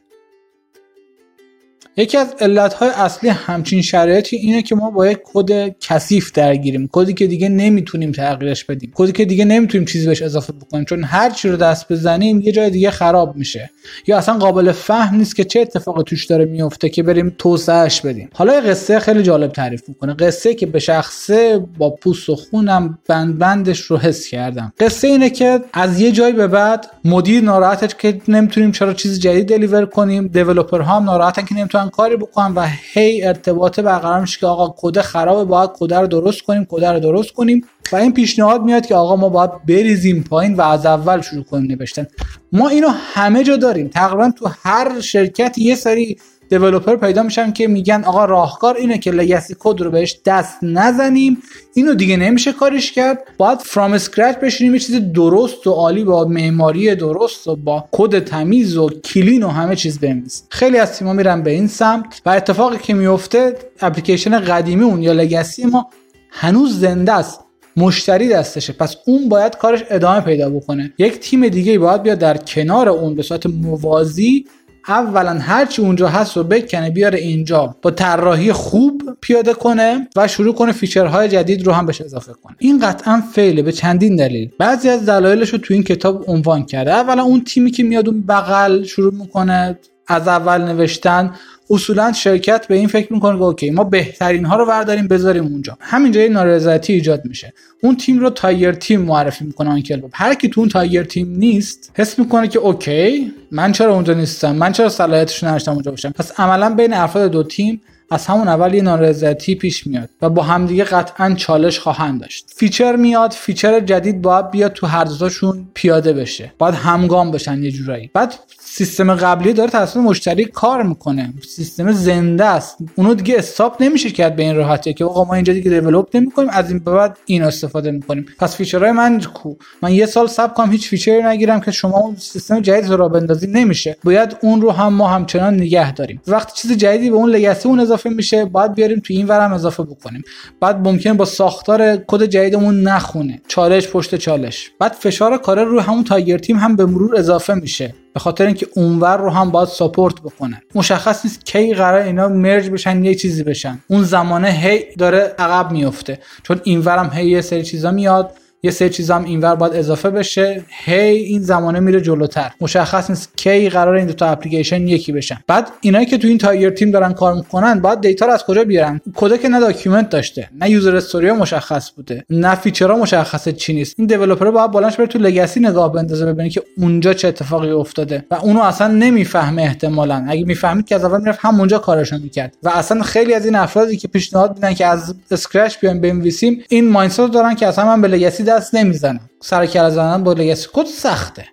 یکی 1.96 2.18
از 2.18 2.34
علتهای 2.40 2.90
اصلی 2.90 3.30
همچین 3.30 3.82
شرایطی 3.82 4.36
اینه 4.36 4.62
که 4.62 4.74
ما 4.74 4.90
با 4.90 5.06
یک 5.06 5.18
کد 5.24 5.74
کثیف 5.80 6.32
درگیریم. 6.32 6.88
کدی 6.92 7.14
که 7.14 7.26
دیگه 7.26 7.48
نمی‌تونیم 7.48 8.12
تغییرش 8.12 8.64
بدیم. 8.64 8.92
کدی 8.94 9.12
که 9.12 9.24
دیگه 9.24 9.44
نمی‌تونیم 9.44 9.84
چیزی 9.86 10.06
بهش 10.06 10.22
اضافه 10.22 10.52
بکنیم. 10.52 10.84
چون 10.84 11.04
هر 11.04 11.30
چی 11.30 11.48
رو 11.48 11.56
دست 11.56 11.92
بزنیم 11.92 12.40
یه 12.40 12.52
جای 12.52 12.70
دیگه 12.70 12.90
خراب 12.90 13.36
میشه. 13.36 13.70
یا 14.06 14.18
اصلا 14.18 14.38
قابل 14.38 14.72
فهم 14.72 15.16
نیست 15.16 15.36
که 15.36 15.44
چه 15.44 15.60
اتفاقی 15.60 16.02
توش 16.02 16.26
داره 16.26 16.44
میفته 16.44 16.88
که 16.88 17.02
بریم 17.02 17.34
توسعهش 17.38 18.00
بدیم. 18.00 18.28
حالا 18.34 18.54
یه 18.54 18.60
قصه 18.60 18.98
خیلی 18.98 19.22
جالب 19.22 19.52
تعریف 19.52 19.88
می‌کنه. 19.88 20.14
قصه 20.14 20.54
که 20.54 20.66
به 20.66 20.78
شخصه 20.78 21.66
با 21.78 21.90
پوست 21.90 22.30
و 22.30 22.36
خونم 22.36 22.98
بند 23.08 23.38
بندش 23.38 23.80
رو 23.80 23.98
حس 23.98 24.26
کردم. 24.26 24.72
قصه 24.80 25.08
اینه 25.08 25.30
که 25.30 25.60
از 25.72 26.00
یه 26.00 26.12
جای 26.12 26.32
به 26.32 26.46
بعد 26.46 26.86
مدیر 27.04 27.42
ناراحته 27.42 27.88
که 27.98 28.20
نمی‌تونیم 28.28 28.72
چرا 28.72 28.94
چیز 28.94 29.20
جدید 29.20 29.48
دلیور 29.48 29.86
کنیم. 29.86 30.26
دیولپرها 30.26 30.96
هم 30.96 31.04
ناراحتن 31.04 31.42
که 31.42 31.54
نمی‌تونن 31.54 31.81
کاری 31.90 32.16
بکنم 32.16 32.52
و 32.56 32.66
هی 32.92 33.24
ارتباط 33.24 33.80
برقرار 33.80 34.20
میشه 34.20 34.40
که 34.40 34.46
آقا 34.46 34.74
کد 34.78 35.00
خرابه 35.00 35.44
باید 35.44 35.70
کد 35.78 35.94
رو 35.94 36.06
درست 36.06 36.42
کنیم 36.42 36.66
کد 36.70 36.84
رو 36.84 37.00
درست 37.00 37.32
کنیم. 37.32 37.64
و 37.92 37.96
این 37.96 38.12
پیشنهاد 38.12 38.62
میاد 38.62 38.86
که 38.86 38.94
آقا 38.94 39.16
ما 39.16 39.28
باید 39.28 39.50
بریزیم 39.68 40.24
پایین 40.30 40.54
و 40.54 40.60
از 40.60 40.86
اول 40.86 41.20
شروع 41.20 41.44
کنیم 41.44 41.72
نوشتن. 41.72 42.06
ما 42.52 42.68
اینو 42.68 42.88
همه 42.88 43.44
جا 43.44 43.56
داریم. 43.56 43.88
تقریبا 43.88 44.32
تو 44.38 44.48
هر 44.62 45.00
شرکت 45.00 45.58
یه 45.58 45.74
سری 45.74 46.16
developer 46.52 46.96
پیدا 46.96 47.22
میشن 47.22 47.52
که 47.52 47.68
میگن 47.68 48.04
آقا 48.04 48.24
راهکار 48.24 48.76
اینه 48.76 48.98
که 48.98 49.10
legacy 49.10 49.56
code 49.58 49.80
رو 49.80 49.90
بهش 49.90 50.20
دست 50.24 50.58
نزنیم. 50.62 51.42
اینو 51.74 51.94
دیگه 51.94 52.16
نمیشه 52.16 52.52
کارش 52.52 52.92
کرد. 52.92 53.18
باید 53.38 53.58
from 53.58 53.92
scratch 53.92 54.36
بشینیم. 54.36 54.74
یه 54.74 54.80
چیز 54.80 55.12
درست 55.12 55.66
و 55.66 55.70
عالی 55.70 56.04
با 56.04 56.24
معماری 56.24 56.94
درست 56.94 57.48
و 57.48 57.56
با 57.56 57.84
کد 57.92 58.24
تمیز 58.24 58.76
و 58.76 58.90
clean 58.90 59.42
و 59.42 59.48
همه 59.48 59.76
چیز 59.76 60.00
بنویسیم 60.00 60.46
خیلی 60.50 60.78
از 60.78 60.98
تیم‌ها 60.98 61.12
میرن 61.12 61.42
به 61.42 61.50
این 61.50 61.66
سمت 61.66 62.22
و 62.26 62.30
اتفاقی 62.30 62.78
که 62.78 62.94
میفته 62.94 63.56
اپلیکیشن 63.80 64.40
قدیمیمون 64.40 65.02
یا 65.02 65.12
legacy 65.12 65.64
ما 65.64 65.86
هنوز 66.30 66.80
زنده 66.80 67.12
است. 67.12 67.40
مشتری 67.76 68.28
دستشه. 68.28 68.72
پس 68.72 68.96
اون 69.06 69.28
باید 69.28 69.56
کارش 69.56 69.84
ادامه 69.90 70.20
پیدا 70.20 70.50
بکنه. 70.50 70.92
یک 70.98 71.18
تیم 71.18 71.48
دیگه 71.48 71.78
باید 71.78 72.02
بیاد 72.02 72.18
در 72.18 72.36
کنار 72.36 72.88
اون 72.88 73.14
به 73.14 73.22
صورت 73.22 73.46
موازی 73.46 74.44
اولا 74.88 75.32
هرچی 75.32 75.82
اونجا 75.82 76.08
هست 76.08 76.36
رو 76.36 76.42
بکنه 76.42 76.90
بیاره 76.90 77.18
اینجا 77.18 77.76
با 77.82 77.90
طراحی 77.90 78.52
خوب 78.52 79.02
پیاده 79.20 79.54
کنه 79.54 80.08
و 80.16 80.28
شروع 80.28 80.54
کنه 80.54 80.72
feature 80.72 81.16
های 81.16 81.28
جدید 81.28 81.66
رو 81.66 81.72
هم 81.72 81.86
بهش 81.86 82.00
اضافه 82.00 82.32
کنه. 82.42 82.56
این 82.58 82.78
قطعا 82.78 83.22
fail 83.34 83.57
ه 83.57 83.62
به 83.62 83.72
چندین 83.72 84.16
دلیل. 84.16 84.50
بعضی 84.58 84.88
از 84.88 85.06
دلایلش 85.06 85.48
رو 85.48 85.58
تو 85.58 85.74
این 85.74 85.82
کتاب 85.82 86.24
عنوان 86.26 86.66
کرده. 86.66 86.92
اولا 86.92 87.22
اون 87.22 87.44
تیمی 87.44 87.70
که 87.70 87.82
میاد 87.82 88.08
اون 88.08 88.22
بغل 88.22 88.82
شروع 88.82 89.14
می‌کنه 89.14 89.78
از 90.08 90.28
اول 90.28 90.62
نوشتن 90.62 91.30
اصولا 91.72 92.12
شرکت 92.12 92.66
به 92.66 92.74
این 92.74 92.88
فکر 92.88 93.12
می‌کنه 93.12 93.38
که 93.38 93.44
اوکی 93.44 93.70
ما 93.70 93.84
بهترین 93.84 94.44
ها 94.44 94.56
رو 94.56 94.66
برداریم 94.66 95.08
بذاریم 95.08 95.44
اونجا. 95.44 95.78
همینجا 95.80 96.20
یه 96.20 96.28
نارضایتی 96.28 96.92
ایجاد 96.92 97.24
میشه. 97.24 97.52
اون 97.82 97.96
تیم 97.96 98.18
رو 98.18 98.30
tiger 98.30 98.72
team 98.72 99.00
معرفی 99.00 99.44
می‌کنه 99.44 99.70
Uncle 99.70 100.00
Bob 100.00 100.10
هر 100.14 100.34
کی 100.34 100.48
تو 100.48 100.60
اون 100.60 100.68
tiger 100.68 101.02
team 101.02 101.28
نیست 101.28 101.92
حس 101.94 102.18
می‌کنه 102.18 102.48
که 102.48 102.58
اوکی 102.58 103.32
من 103.50 103.72
چرا 103.72 103.94
اونجا 103.94 104.14
نیستم؟ 104.14 104.56
من 104.56 104.72
چرا 104.72 104.88
صلاحیتش 104.88 105.44
نداشتم 105.44 105.72
اونجا 105.72 105.90
باشم؟ 105.90 106.10
پس 106.10 106.40
عملا 106.40 106.74
بین 106.74 106.92
افراد 106.92 107.30
دو 107.30 107.42
تیم 107.42 107.80
از 108.12 108.26
همون 108.26 108.48
اول 108.48 108.74
یه 108.74 108.82
نارضایتی 108.82 109.54
پیش 109.54 109.86
میاد 109.86 110.08
و 110.22 110.28
با 110.28 110.42
همدیگه 110.42 110.84
قطعا 110.84 111.34
چالش 111.34 111.78
خواهند 111.78 112.20
داشت. 112.20 112.46
feature 112.56 112.96
میاد 112.96 113.32
feature 113.32 113.80
جدید 113.80 114.22
باید 114.22 114.50
بیاد 114.50 114.72
تو 114.72 114.86
هر 114.86 115.04
دوتاشون 115.04 115.68
پیاده 115.74 116.12
بشه. 116.12 116.52
باید 116.58 116.74
همگام 116.74 117.30
بشن 117.30 117.62
یه 117.62 117.70
جورایی. 117.70 118.10
بعد 118.14 118.34
سیستم 118.64 119.14
قبلی 119.14 119.52
داره 119.52 119.70
توسط 119.70 119.96
مشتری 119.96 120.44
کار 120.44 120.82
می‌کنه. 120.82 121.32
سیستم 121.56 121.92
زنده 121.92 122.44
است. 122.44 122.76
اونو 122.94 123.14
دیگه 123.14 123.38
stop 123.38 123.82
نمیشه 123.82 124.10
کرد 124.10 124.36
به 124.36 124.42
این 124.42 124.56
راحتی 124.56 124.94
که 124.94 125.04
آقا 125.04 125.24
ما 125.24 125.34
اینجا 125.34 125.52
دیگه 125.52 125.70
develop 125.70 126.16
نمی‌کنیم 126.16 126.48
از 126.48 126.70
این 126.70 126.78
به 126.78 126.90
بعد 126.90 127.18
این 127.26 127.42
استفاده 127.42 127.90
می‌کنیم. 127.90 128.26
پس 128.38 128.56
feature 128.56 128.84
های 128.84 128.92
من 128.92 129.20
کو؟ 129.20 129.54
من 129.82 129.92
یه 129.92 130.06
سال 130.06 130.26
صبر 130.26 130.54
کنم 130.54 130.72
هیچ 130.72 130.88
feature 130.88 131.18
ی 131.18 131.22
نگیرم 131.22 131.60
که 131.60 131.70
شما 131.70 131.98
اون 131.98 132.16
سیستم 132.16 132.60
جدید 132.60 132.90
رو 132.90 133.08
بندازی 133.08 133.46
نمیشه. 133.46 133.96
باید 134.04 134.36
اون 134.40 134.60
رو 134.60 134.70
هم 134.70 134.92
ما 134.92 135.08
همچنان 135.08 135.54
نگه 135.54 135.92
داریم. 135.92 136.20
وقتی 136.26 136.52
چیز 136.54 136.72
جدیدی 136.72 137.10
به 137.10 137.16
اون 137.16 137.30
legacy 137.30 137.68
مون 137.68 137.80
میشه 138.10 138.44
باید 138.44 138.74
بیاریم 138.74 139.00
تو 139.00 139.14
این 139.14 139.26
ورم 139.26 139.52
اضافه 139.52 139.82
بکنیم. 139.82 140.22
بعد 140.60 140.76
ممکن 140.88 141.16
با 141.16 141.24
ساختار 141.24 141.96
کد 141.96 142.22
جدیدمون 142.22 142.82
نخونه. 142.82 143.42
چالش 143.48 143.88
پشت 143.88 144.14
چالش. 144.14 144.70
بعد 144.78 144.92
فشار 144.92 145.38
کار 145.38 145.64
رو 145.64 145.80
همون 145.80 146.04
tiger 146.04 146.38
team 146.38 146.56
هم 146.56 146.76
به 146.76 146.86
مرور 146.86 147.16
اضافه 147.16 147.54
میشه. 147.54 147.94
به 148.14 148.20
خاطر 148.20 148.46
اینکه 148.46 148.66
اونور 148.74 149.16
رو 149.16 149.30
هم 149.30 149.50
باید 149.50 149.68
support 149.68 150.20
بکنن 150.20 150.60
مشخص 150.74 151.24
نیست 151.24 151.46
کی 151.46 151.74
قرار 151.74 152.00
اینا 152.00 152.28
merge 152.28 152.70
بشن 152.70 153.04
یه 153.04 153.14
چیزی 153.14 153.42
بشن. 153.42 153.78
اون 153.88 154.02
زمانه 154.02 154.50
هی 154.50 154.84
داره 154.98 155.34
عقب 155.38 155.72
میفته. 155.72 156.18
چون 156.42 156.60
اینورم 156.64 157.10
هی 157.14 157.26
یه 157.26 157.40
سری 157.40 157.62
چیزا 157.62 157.90
میاد. 157.90 158.30
یه 158.64 158.70
سری 158.70 158.88
چیز 158.88 159.10
هم 159.10 159.24
اینور 159.24 159.54
باید 159.54 159.72
اضافه 159.74 160.10
بشه. 160.10 160.64
هی 160.84 161.16
این 161.16 161.42
زمانه 161.42 161.80
میره 161.80 162.00
جلوتر. 162.00 162.50
مشخص 162.60 163.10
نیست 163.10 163.32
کی 163.36 163.68
قرار 163.68 163.94
این 163.94 164.06
دو 164.06 164.12
تا 164.12 164.26
اپلیکیشن 164.26 164.88
یکی 164.88 165.12
بشن. 165.12 165.38
بعد 165.46 165.68
اینایی 165.80 166.06
که 166.06 166.18
تو 166.18 166.28
این 166.28 166.38
tiger 166.38 166.70
team 166.70 166.90
دارن 166.90 167.12
کار 167.12 167.34
می‌کنن 167.34 167.80
باید 167.80 168.00
data 168.00 168.26
رو 168.26 168.32
از 168.32 168.44
کجا 168.44 168.64
بیارن؟ 168.64 169.00
کد 169.14 169.40
که 169.40 169.48
نه 169.48 169.60
document 169.60 170.10
داشته 170.10 170.48
نه 170.60 170.70
user 170.70 170.96
story 170.96 171.32
مشخص 171.32 171.90
بوده 171.90 172.24
نه 172.30 172.54
feature 172.54 172.91
ها 172.91 172.96
مشخصه 172.96 173.52
چی 173.52 173.72
نیست. 173.72 173.94
این 173.98 174.06
developer 174.06 174.50
باید 174.50 174.70
بالاخره 174.70 174.96
بره 174.96 175.06
تو 175.06 175.18
legacy 175.18 175.60
نگاه 175.60 175.92
بندازه 175.92 176.26
ببینه 176.26 176.50
که 176.50 176.62
اونجا 176.78 177.14
چه 177.14 177.28
اتفاقی 177.28 177.70
افتاده. 177.70 178.24
و 178.30 178.34
اونو 178.34 178.60
اصلا 178.60 178.88
نمی‌فهمه 178.88 179.62
احتمالا. 179.62 180.26
اگه 180.28 180.44
می‌فهمید 180.44 180.86
که 180.86 180.94
از 180.94 181.04
اول 181.04 181.20
می‌رفت 181.20 181.38
همونجا 181.42 181.78
کارشو 181.78 182.18
می‌کرد. 182.18 182.56
و 182.62 182.68
اصلا 182.68 183.02
خیلی 183.02 183.34
از 183.34 183.44
این 183.44 183.54
افرادی 183.54 183.96
که 183.96 184.08
پیشنهاد 184.08 184.54
میدن 184.54 184.74
که 184.74 184.86
از 184.86 185.14
scratch 185.30 185.78
بیایم 185.80 186.00
بنویسیم 186.00 186.64
این 186.68 186.88
mindset 186.88 187.20
دارن 187.20 187.54
که 187.54 187.66
اصلا 187.66 187.86
من 187.86 188.00
به 188.00 188.08
legacy 188.08 188.42
دست 188.56 188.74
نمی‌زنم. 188.74 189.20
سر 189.40 189.66
کله 189.66 189.90
زدن 189.90 190.24
با 190.24 190.32
legacy 190.32 190.68
code 190.72 190.86
سخته. 190.86 191.44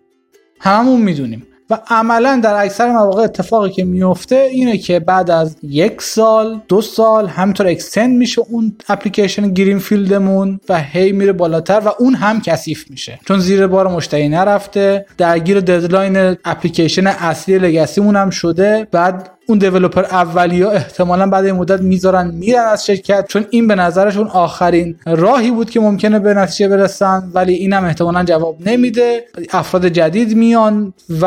هممون 0.59 1.01
می‌دونیم. 1.01 1.45
و 1.69 1.79
عملا 1.87 2.39
در 2.43 2.63
اکثر 2.63 2.91
مواقع 2.91 3.23
اتفاقی 3.23 3.69
که 3.69 3.83
میفته 3.83 4.35
اینه 4.35 4.77
که 4.77 4.99
بعد 4.99 5.31
از 5.31 5.57
یک 5.63 6.01
سال 6.01 6.61
دو 6.67 6.81
سال 6.81 7.27
همینطور 7.27 7.67
extend 7.67 8.17
میشه 8.17 8.41
اون 8.49 8.77
اپلیکیشن 8.89 9.53
greenfield 9.53 9.79
مون 9.79 10.59
و 10.69 10.79
هی 10.79 11.11
میره 11.11 11.33
بالاتر 11.33 11.81
و 11.85 11.91
اون 11.99 12.15
هم 12.15 12.41
کثیف 12.41 12.91
میشه. 12.91 13.19
چون 13.27 13.39
زیر 13.39 13.67
بار 13.67 13.87
مشتری 13.87 14.29
نرفته 14.29 15.05
درگیر 15.17 15.59
deadline 15.59 16.17
اپلیکیشن 16.45 17.07
اصلی 17.07 17.59
legacy 17.59 17.96
مون 17.96 18.15
هم 18.15 18.29
شده. 18.29 18.87
بعد 18.91 19.31
اون 19.49 19.57
developer 19.57 20.03
اولیا 20.03 20.71
احتمالا 20.71 21.27
بعد 21.27 21.45
این 21.45 21.55
مدت 21.55 21.81
می‌ذارن 21.81 22.31
میرن 22.31 22.65
از 22.65 22.85
شرکت 22.85 23.25
چون 23.27 23.45
این 23.49 23.67
به 23.67 23.75
نظرشون 23.75 24.27
آخرین 24.27 24.95
راهی 25.05 25.51
بود 25.51 25.69
که 25.69 25.79
ممکنه 25.79 26.19
به 26.19 26.33
نتیجه 26.33 26.67
برسن 26.67 27.31
ولی 27.33 27.53
اینم 27.53 27.85
احتمالا 27.85 28.23
جواب 28.23 28.57
نمیده. 28.65 29.25
افراد 29.51 29.87
جدید 29.87 30.37
میان 30.37 30.93
و 31.21 31.25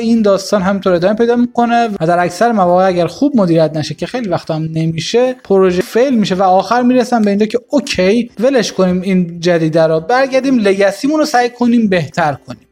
این 0.00 0.22
داستان 0.22 0.62
همینطور 0.62 0.92
ادامه 0.92 1.14
پیدا 1.14 1.36
می‌کنه 1.36 1.88
و 2.00 2.06
در 2.06 2.24
اکثر 2.24 2.52
مواقع 2.52 2.86
اگر 2.86 3.06
خوب 3.06 3.36
مدیریت 3.36 3.76
نشه 3.76 3.94
که 3.94 4.06
خیلی 4.06 4.28
وقتا 4.28 4.54
هم 4.54 4.68
نمیشه 4.72 5.32
پروژه 5.44 5.82
fail 5.82 6.18
میشه 6.18 6.34
و 6.34 6.42
آخر 6.42 6.82
می‌رسن 6.82 7.22
به 7.22 7.30
اینجا 7.30 7.46
که 7.46 7.58
اوکی 7.70 8.30
ولش 8.40 8.72
کنیم 8.72 9.00
این 9.00 9.40
جدیده 9.40 9.82
رو 9.82 10.00
برگردیم 10.00 10.58
legacy 10.58 10.98
مون 10.98 11.18
رو 11.18 11.24
سعی 11.24 11.50
کنیم 11.50 11.88
بهتر 11.88 12.36
کنیم. 12.46 12.66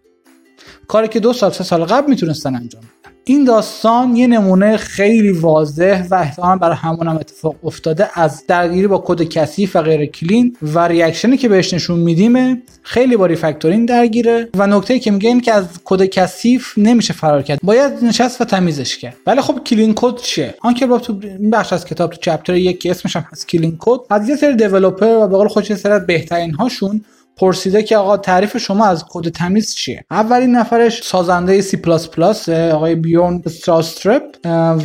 کاری 0.88 1.08
که 1.08 1.20
دو 1.20 1.32
سال 1.32 1.50
سه 1.50 1.64
سال 1.64 1.84
قبل 1.84 2.10
می‌تونستن 2.10 2.54
انجام 2.54 2.82
این 3.26 3.44
داستان 3.44 4.16
یه 4.16 4.26
نمونه 4.26 4.76
خیلی 4.76 5.32
واضح 5.32 6.06
و 6.10 6.14
احتمالا 6.14 6.56
برای 6.56 6.76
هممون 6.76 7.08
هم 7.08 7.16
اتفاق 7.16 7.56
افتاده 7.64 8.20
از 8.20 8.46
درگیری 8.46 8.86
با 8.86 9.02
کد 9.06 9.22
کثیف 9.22 9.76
و 9.76 9.82
غیر 9.82 10.06
clean 10.06 10.56
و 10.62 10.78
reaction 10.78 11.30
ی 11.30 11.36
که 11.36 11.48
بهش 11.48 11.74
نشون 11.74 11.98
میدیم 11.98 12.62
خیلی 12.82 13.16
با 13.16 13.26
refactoring 13.26 13.88
درگیره 13.88 14.48
و 14.56 14.66
نکته 14.66 14.98
که 14.98 15.10
میگه 15.10 15.28
این 15.28 15.40
که 15.40 15.52
از 15.52 15.64
کد 15.84 16.04
کثیف 16.04 16.72
نمیشه 16.76 17.14
فرار 17.14 17.42
کرد. 17.42 17.58
باید 17.62 17.92
نشست 18.04 18.40
و 18.40 18.44
تمیزش 18.44 18.98
کرد. 18.98 19.16
ولی 19.26 19.40
خب 19.40 19.58
clean 19.64 19.92
code 19.96 20.16
چیه؟ 20.16 20.54
آنکل 20.60 20.86
تو 20.86 21.20
این 21.22 21.50
بخش 21.50 21.72
از 21.72 21.84
کتاب 21.84 22.10
تو 22.10 22.16
chapter 22.16 22.54
یک 22.54 22.80
که 22.80 22.90
اسمش 22.90 23.16
هم 23.16 23.24
هست 23.32 23.48
clean 23.48 23.76
code. 23.78 24.00
از 24.10 24.28
یه 24.28 24.36
سری 24.36 24.56
developer 24.56 25.06
و 25.06 25.28
به 25.28 25.36
قول 25.36 25.48
خودش 25.48 25.72
سری 25.72 26.00
بهترین 26.06 26.54
هاشون 26.54 27.04
پرسیده 27.36 27.82
که 27.82 27.96
آقا 27.96 28.16
تعریف 28.16 28.56
شما 28.58 28.86
از 28.86 29.04
کد 29.08 29.28
تمیز 29.28 29.74
چیه؟ 29.74 30.04
اولین 30.10 30.56
نفرش 30.56 31.02
سازنده 31.02 31.60
C++ 31.60 32.48
آقای 32.48 32.94
Bjarne 32.94 33.42
Stroustrup 33.46 34.22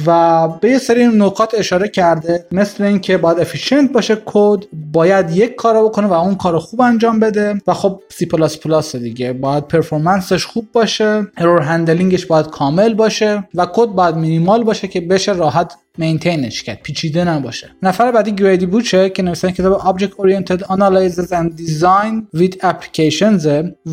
و 0.06 0.48
به 0.48 0.70
یه 0.70 0.78
سری 0.78 1.08
نکات 1.08 1.56
اشاره 1.58 1.88
کرده 1.88 2.46
مثل 2.52 2.84
اینکه 2.84 3.18
باید 3.18 3.40
efficient 3.40 3.92
باشه 3.92 4.18
کد 4.26 4.60
باید 4.92 5.32
یک 5.32 5.56
کار 5.56 5.84
بکنه 5.84 6.08
و 6.08 6.14
اون 6.14 6.36
کار 6.36 6.60
خوب 6.60 6.82
انجام 6.82 7.20
بده. 7.20 7.62
و 7.68 7.74
خب 7.74 8.02
سی 8.10 8.26
پلاس 8.26 8.58
پلاس 8.58 8.96
دیگه. 8.96 9.34
باید 9.34 9.68
performance 9.68 10.34
ش 10.34 10.46
خوب 10.46 10.68
باشه. 10.74 11.28
error 11.38 11.62
handling 11.62 12.13
ش 12.13 12.26
باید 12.26 12.48
کامل 12.48 12.94
باشه. 12.94 13.44
و 13.56 13.66
کد 13.74 13.88
باید 13.88 14.16
مینیمال 14.16 14.64
باشه 14.64 14.88
که 14.88 15.02
بشه 15.02 15.34
راحت 15.34 15.74
maintain 15.98 16.51
ش 16.51 16.64
کرد. 16.64 16.80
پیچیده 16.84 17.24
نباشه. 17.24 17.70
نفر 17.84 18.12
بعدی 18.12 18.32
Grady 18.32 18.66
Booch 18.66 19.03
ه 19.03 19.10
که 19.10 19.24
نویسنده 19.24 19.52
کتاب 19.52 19.80
Object 19.80 20.12
Oriented 20.12 20.62
Analysis 20.62 21.30
and 21.32 21.60
Design 21.62 22.40
with 22.40 22.56
Applications 22.62 23.48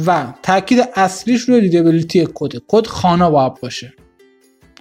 و 0.06 0.26
تاکید 0.42 0.88
اصلیش 0.94 1.40
روی 1.40 1.60
readability 1.60 2.28
کد 2.34 2.52
کد 2.68 2.86
خوانا 2.86 3.30
باید 3.30 3.52
باشه. 3.62 3.92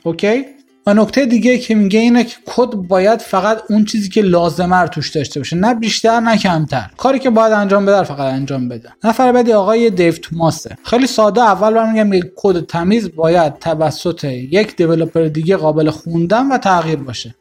okay؟ 0.04 0.55
و 0.88 0.94
نکته 0.94 1.25
دیگه 1.25 1.58
که 1.58 1.75
میگه 1.75 2.00
اینه 2.00 2.24
که 2.24 2.36
کد 2.46 2.70
باید 2.70 3.22
فقط 3.22 3.62
اون 3.70 3.86
چیزی 3.86 4.10
که 4.10 4.22
لازمه 4.22 4.75
رو 4.75 4.88
توش 4.88 5.10
داشته 5.10 5.39
باشه 5.39 5.56
نه 5.56 5.74
بیشتر 5.74 6.20
نه 6.20 6.38
کمتر. 6.38 6.89
کاری 6.98 7.20
که 7.20 7.30
باید 7.30 7.54
انجام 7.54 7.86
بده 7.86 8.04
فقط 8.04 8.34
انجام 8.34 8.70
بده. 8.70 8.89
نفر 9.04 9.32
بعدی 9.32 9.54
آقای 9.54 9.89
دیو 9.89 10.12
توماسه 10.12 10.77
خیلی 10.84 11.08
ساده 11.08 11.42
اول 11.42 11.74
برام 11.74 11.94
میگم 11.94 12.27
کد 12.36 12.65
تمیز 12.65 13.15
باید 13.15 13.60
توسط 13.60 14.24
یک 14.24 14.75
developer 14.75 15.24
دیگه 15.27 15.58
قابل 15.58 15.89
خوندن 15.89 16.51
و 16.51 16.58
تغییر 16.58 17.00
باشه. 17.00 17.36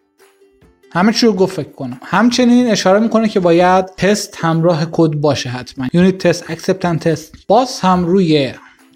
همه 0.93 1.13
چی 1.13 1.27
رو 1.27 1.33
گفت 1.33 1.57
فکر 1.57 1.73
کنم. 1.73 2.01
همچنین 2.03 2.71
اشاره 2.71 3.01
می‌کنه 3.01 3.29
که 3.29 3.41
باید 3.41 3.87
تست 3.87 4.37
همراه 4.41 4.87
کد 4.93 5.11
باشه 5.11 5.49
حتما. 5.49 5.87
unit 5.93 6.19
test 6.19 6.51
acceptance 6.51 7.01
test. 7.01 7.35
باز 7.49 7.81
هم 7.81 8.05
روی 8.05 8.53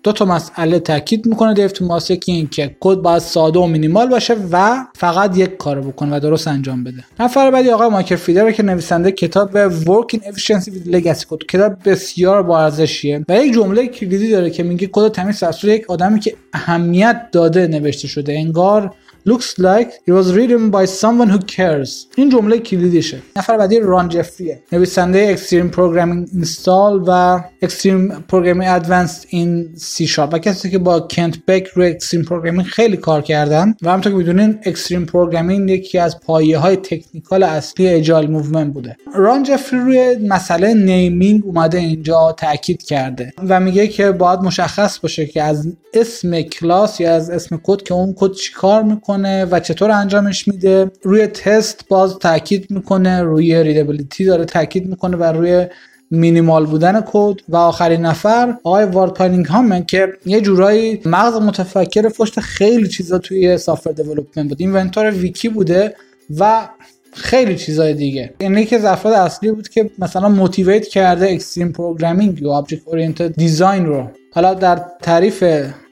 دو 0.08 0.12
تا 0.12 0.24
مسئله 0.24 0.78
تاکید 0.78 1.26
می‌کنه 1.26 1.54
دیو 1.54 1.68
توماسه 1.68 2.16
که 2.16 2.32
این 2.32 2.48
که 2.48 2.76
کد 2.80 2.96
باید 2.96 3.18
ساده 3.18 3.58
و 3.58 3.66
مینیمال 3.66 4.08
باشه 4.08 4.36
و 4.52 4.84
فقط 4.94 5.38
یک 5.38 5.56
کار 5.56 5.80
بکنه 5.80 6.16
و 6.16 6.20
درست 6.20 6.48
انجام 6.48 6.84
بده. 6.84 7.04
نفر 7.20 7.50
بعدی 7.50 7.70
آقای 7.70 7.88
مایکل 7.88 8.16
فیدر 8.16 8.52
که 8.52 8.62
نویسنده 8.62 9.12
کتاب 9.12 9.68
Working 9.70 10.18
Effectively 10.18 10.68
with 10.68 10.92
Legacy 10.92 11.24
Code 11.24 11.46
کتاب 11.48 11.72
بسیار 11.84 12.42
با 12.42 12.60
ارزشیه 12.60 13.24
و 13.28 13.44
یک 13.44 13.54
جمله 13.54 13.86
کلیدی 13.86 14.30
داره 14.30 14.50
که 14.50 14.62
میگه 14.62 14.88
کد 14.92 15.08
تمیز 15.08 15.40
توسط 15.40 15.64
یک 15.64 15.90
آدمی 15.90 16.20
که 16.20 16.34
اهمیت 16.52 17.28
داده 17.32 17.66
نوشته 17.66 18.08
شده. 18.08 18.32
انگار 18.32 18.94
looks 19.28 19.58
like 19.58 19.90
it 20.06 20.12
was 20.12 20.26
written 20.36 20.70
by 20.70 20.84
someone 21.02 21.28
who 21.34 21.38
cares. 21.56 21.90
این 22.16 22.28
جمله 22.28 22.58
کلیدیشه. 22.58 23.22
نفر 23.36 23.56
بعدی 23.58 23.80
ران 23.80 24.08
جفریه. 24.08 24.62
نویسنده 24.72 25.36
Extreme 25.36 25.74
Programming 25.74 26.44
Installed 26.44 27.04
و 27.06 27.40
Extreme 27.64 28.12
Programming 28.32 28.82
Adventures 28.82 29.30
in 29.30 29.78
C 29.78 30.06
Sharp. 30.14 30.32
و 30.32 30.38
کسی 30.38 30.70
که 30.70 30.78
با 30.78 31.00
کنت 31.00 31.38
بک 31.46 31.66
روی 31.66 31.94
Extreme 32.00 32.24
Programming 32.24 32.62
خیلی 32.62 32.96
کار 32.96 33.22
کردن 33.22 33.74
و 33.82 33.88
همونطور 33.88 34.12
که 34.12 34.18
می‌دونین 34.18 34.58
Extreme 34.62 35.10
Programming 35.10 35.70
یکی 35.70 35.98
از 35.98 36.20
پایه 36.20 36.58
های 36.58 36.76
technical 36.76 37.42
اصلی 37.42 37.88
agile 37.88 38.26
movement 38.26 38.72
بوده. 38.72 38.96
ران 39.14 39.42
جفری 39.42 39.78
روی 39.78 40.16
مسئله 40.28 40.74
naming 40.74 41.42
اومده 41.46 41.78
اینجا 41.78 42.34
تاکید 42.38 42.82
کرده 42.82 43.32
و 43.48 43.60
میگه 43.60 43.88
که 43.88 44.12
باید 44.12 44.40
مشخص 44.40 44.98
باشه 44.98 45.26
که 45.26 45.42
از 45.42 45.68
اسم 45.94 46.42
کلاس 46.42 47.00
یا 47.00 47.14
از 47.14 47.30
اسم 47.30 47.60
کد 47.62 47.82
که 47.82 47.94
اون 47.94 48.14
کد 48.18 48.32
چیکار 48.32 48.82
می‌کنه 48.82 49.17
و 49.26 49.60
چطور 49.60 49.90
انجامش 49.90 50.48
میده. 50.48 50.90
روی 51.02 51.26
تست 51.26 51.84
باز 51.88 52.18
تاکید 52.18 52.70
می‌کنه 52.70 53.22
روی 53.22 53.62
readability 53.62 54.24
داره 54.24 54.44
تاکید 54.44 54.86
می‌کنه 54.86 55.16
و 55.16 55.22
روی 55.24 55.66
مینیمال 56.10 56.66
بودن 56.66 57.00
کد. 57.06 57.36
و 57.48 57.56
آخرین 57.56 58.06
نفر 58.06 58.54
آقای 58.64 58.84
وارد 58.84 59.14
کانینگهامن 59.14 59.84
که 59.84 60.08
یه 60.26 60.40
جورایی 60.40 61.00
مغز 61.04 61.34
متفکر 61.34 62.08
پشت 62.08 62.40
خیلی 62.40 62.88
چیزا 62.88 63.18
توی 63.18 63.58
software 63.58 63.90
development 63.90 64.48
بود. 64.48 64.60
inventor 64.60 65.10
ویکی 65.10 65.48
بوده 65.48 65.94
و 66.38 66.68
خیلی 67.12 67.56
چیزای 67.56 67.94
دیگه. 67.94 68.34
یعنی 68.40 68.60
یکی 68.60 68.76
از 68.76 68.84
اصلی 69.06 69.52
بود 69.52 69.68
که 69.68 69.90
مثلا 69.98 70.28
motivate 70.28 70.86
کرده 70.86 71.30
extreme 71.30 71.72
programming 71.72 72.42
یا 72.42 72.50
object 72.50 72.82
oriented 72.86 73.34
design 73.34 73.86
رو. 73.86 74.10
حالا 74.32 74.54
در 74.54 74.82
تعریف 75.02 75.44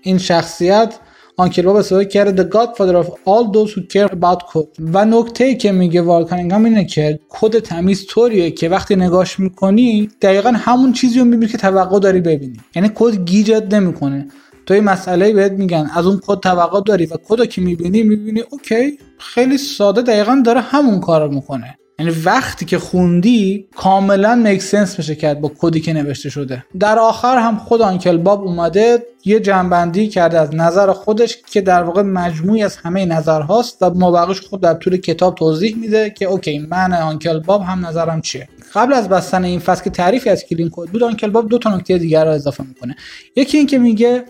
این 0.03 0.19
شخصیت 0.19 0.95
آنکل 1.39 1.63
باب 1.63 1.77
استفاده 1.77 2.05
کرده 2.05 2.43
the 2.43 2.53
godfather 2.53 3.07
of 3.07 3.09
all 3.09 3.53
those 3.53 3.73
who 3.73 3.81
care 3.81 4.13
about 4.13 4.41
code. 4.53 4.81
و 4.93 5.05
نکته 5.05 5.55
که 5.55 5.73
میگه 5.73 6.03
وارد 6.03 6.20
کانینگهام 6.20 6.65
اینه 6.65 6.85
که 6.85 7.19
کد 7.29 7.59
تمیز 7.59 8.07
طوریه 8.07 8.51
که 8.51 8.69
وقتی 8.69 8.97
نگاش 8.97 9.41
می‌کنی 9.41 10.11
دقیقا 10.23 10.51
همون 10.51 10.93
چیزی 10.93 11.19
رو 11.19 11.25
می‌بینی 11.25 11.53
که 11.53 11.59
توقع 11.59 11.99
داری 11.99 12.21
ببینی. 12.21 12.61
یعنی 12.77 12.91
کد 12.95 13.25
گیجت 13.25 13.75
نمی‌کنه. 13.75 14.29
تو 14.67 14.75
یه 14.75 14.81
مسئله 14.81 15.33
بهت 15.33 15.53
میگن 15.53 15.91
از 15.95 16.07
اون 16.07 16.21
کد 16.27 16.41
توقع 16.41 16.81
داری 16.87 17.07
و 17.07 17.17
کد 17.29 17.49
که 17.49 17.61
می‌بینی 17.61 18.03
می‌بینی 18.03 18.43
okay 18.51 18.99
خیلی 19.19 19.59
ساده 19.59 20.03
دقیقا 20.03 20.43
داره 20.45 20.61
همون 20.61 21.01
کار 21.01 21.29
می‌کنه. 21.29 21.79
یعنی 21.99 22.13
وقتی 22.25 22.65
که 22.65 22.79
خوندی 22.79 23.69
کاملا 23.77 24.35
make 24.35 24.63
sense 24.63 24.97
بشه 24.97 25.15
کرد 25.15 25.41
با 25.41 25.53
کدی 25.59 25.81
که 25.81 25.93
نوشته 25.93 26.31
شده. 26.31 26.65
در 26.81 26.99
آخر 26.99 27.39
هم 27.39 27.57
خود 27.57 27.83
آنکل 27.83 28.17
باب 28.17 28.47
اومده 28.47 29.03
یه 29.27 29.41
جمع‌بندی 29.41 30.09
کرده 30.09 30.41
از 30.41 30.55
نظر 30.55 30.93
خودش 30.93 31.39
که 31.51 31.61
در 31.61 31.83
واقع 31.83 32.03
مجموعی 32.03 32.63
از 32.63 32.77
همه 32.77 33.05
نظرهاست 33.05 33.83
و 33.83 33.91
مابقیش 33.91 34.41
خود 34.41 34.61
در 34.61 34.75
طول 34.75 34.97
کتاب 34.97 35.35
توضیح 35.35 35.77
میده 35.77 36.11
که 36.11 36.25
okay 36.25 36.59
من 36.59 36.93
آنکل 36.93 37.41
باب 37.41 37.63
هم 37.63 37.87
نظرم 37.87 38.21
چیه. 38.21 38.49
قبل 38.75 38.93
از 38.93 39.09
بستن 39.09 39.45
این 39.45 39.61
فصل 39.61 39.85
که 39.85 39.91
تعریفی 39.91 40.31
از 40.31 40.45
clean 40.45 40.71
code 40.73 40.89
بود 40.89 41.03
آنکل 41.03 41.31
باب 41.31 41.49
دو 41.49 41.59
تا 41.59 41.77
نکته 41.77 41.99
دیگر 41.99 42.25
رو 42.25 42.31
اضافه 42.31 42.65
می‌کنه. 42.69 42.97
یکی 43.37 43.59
این 43.59 43.67
که 43.67 43.79
میگه 43.79 44.25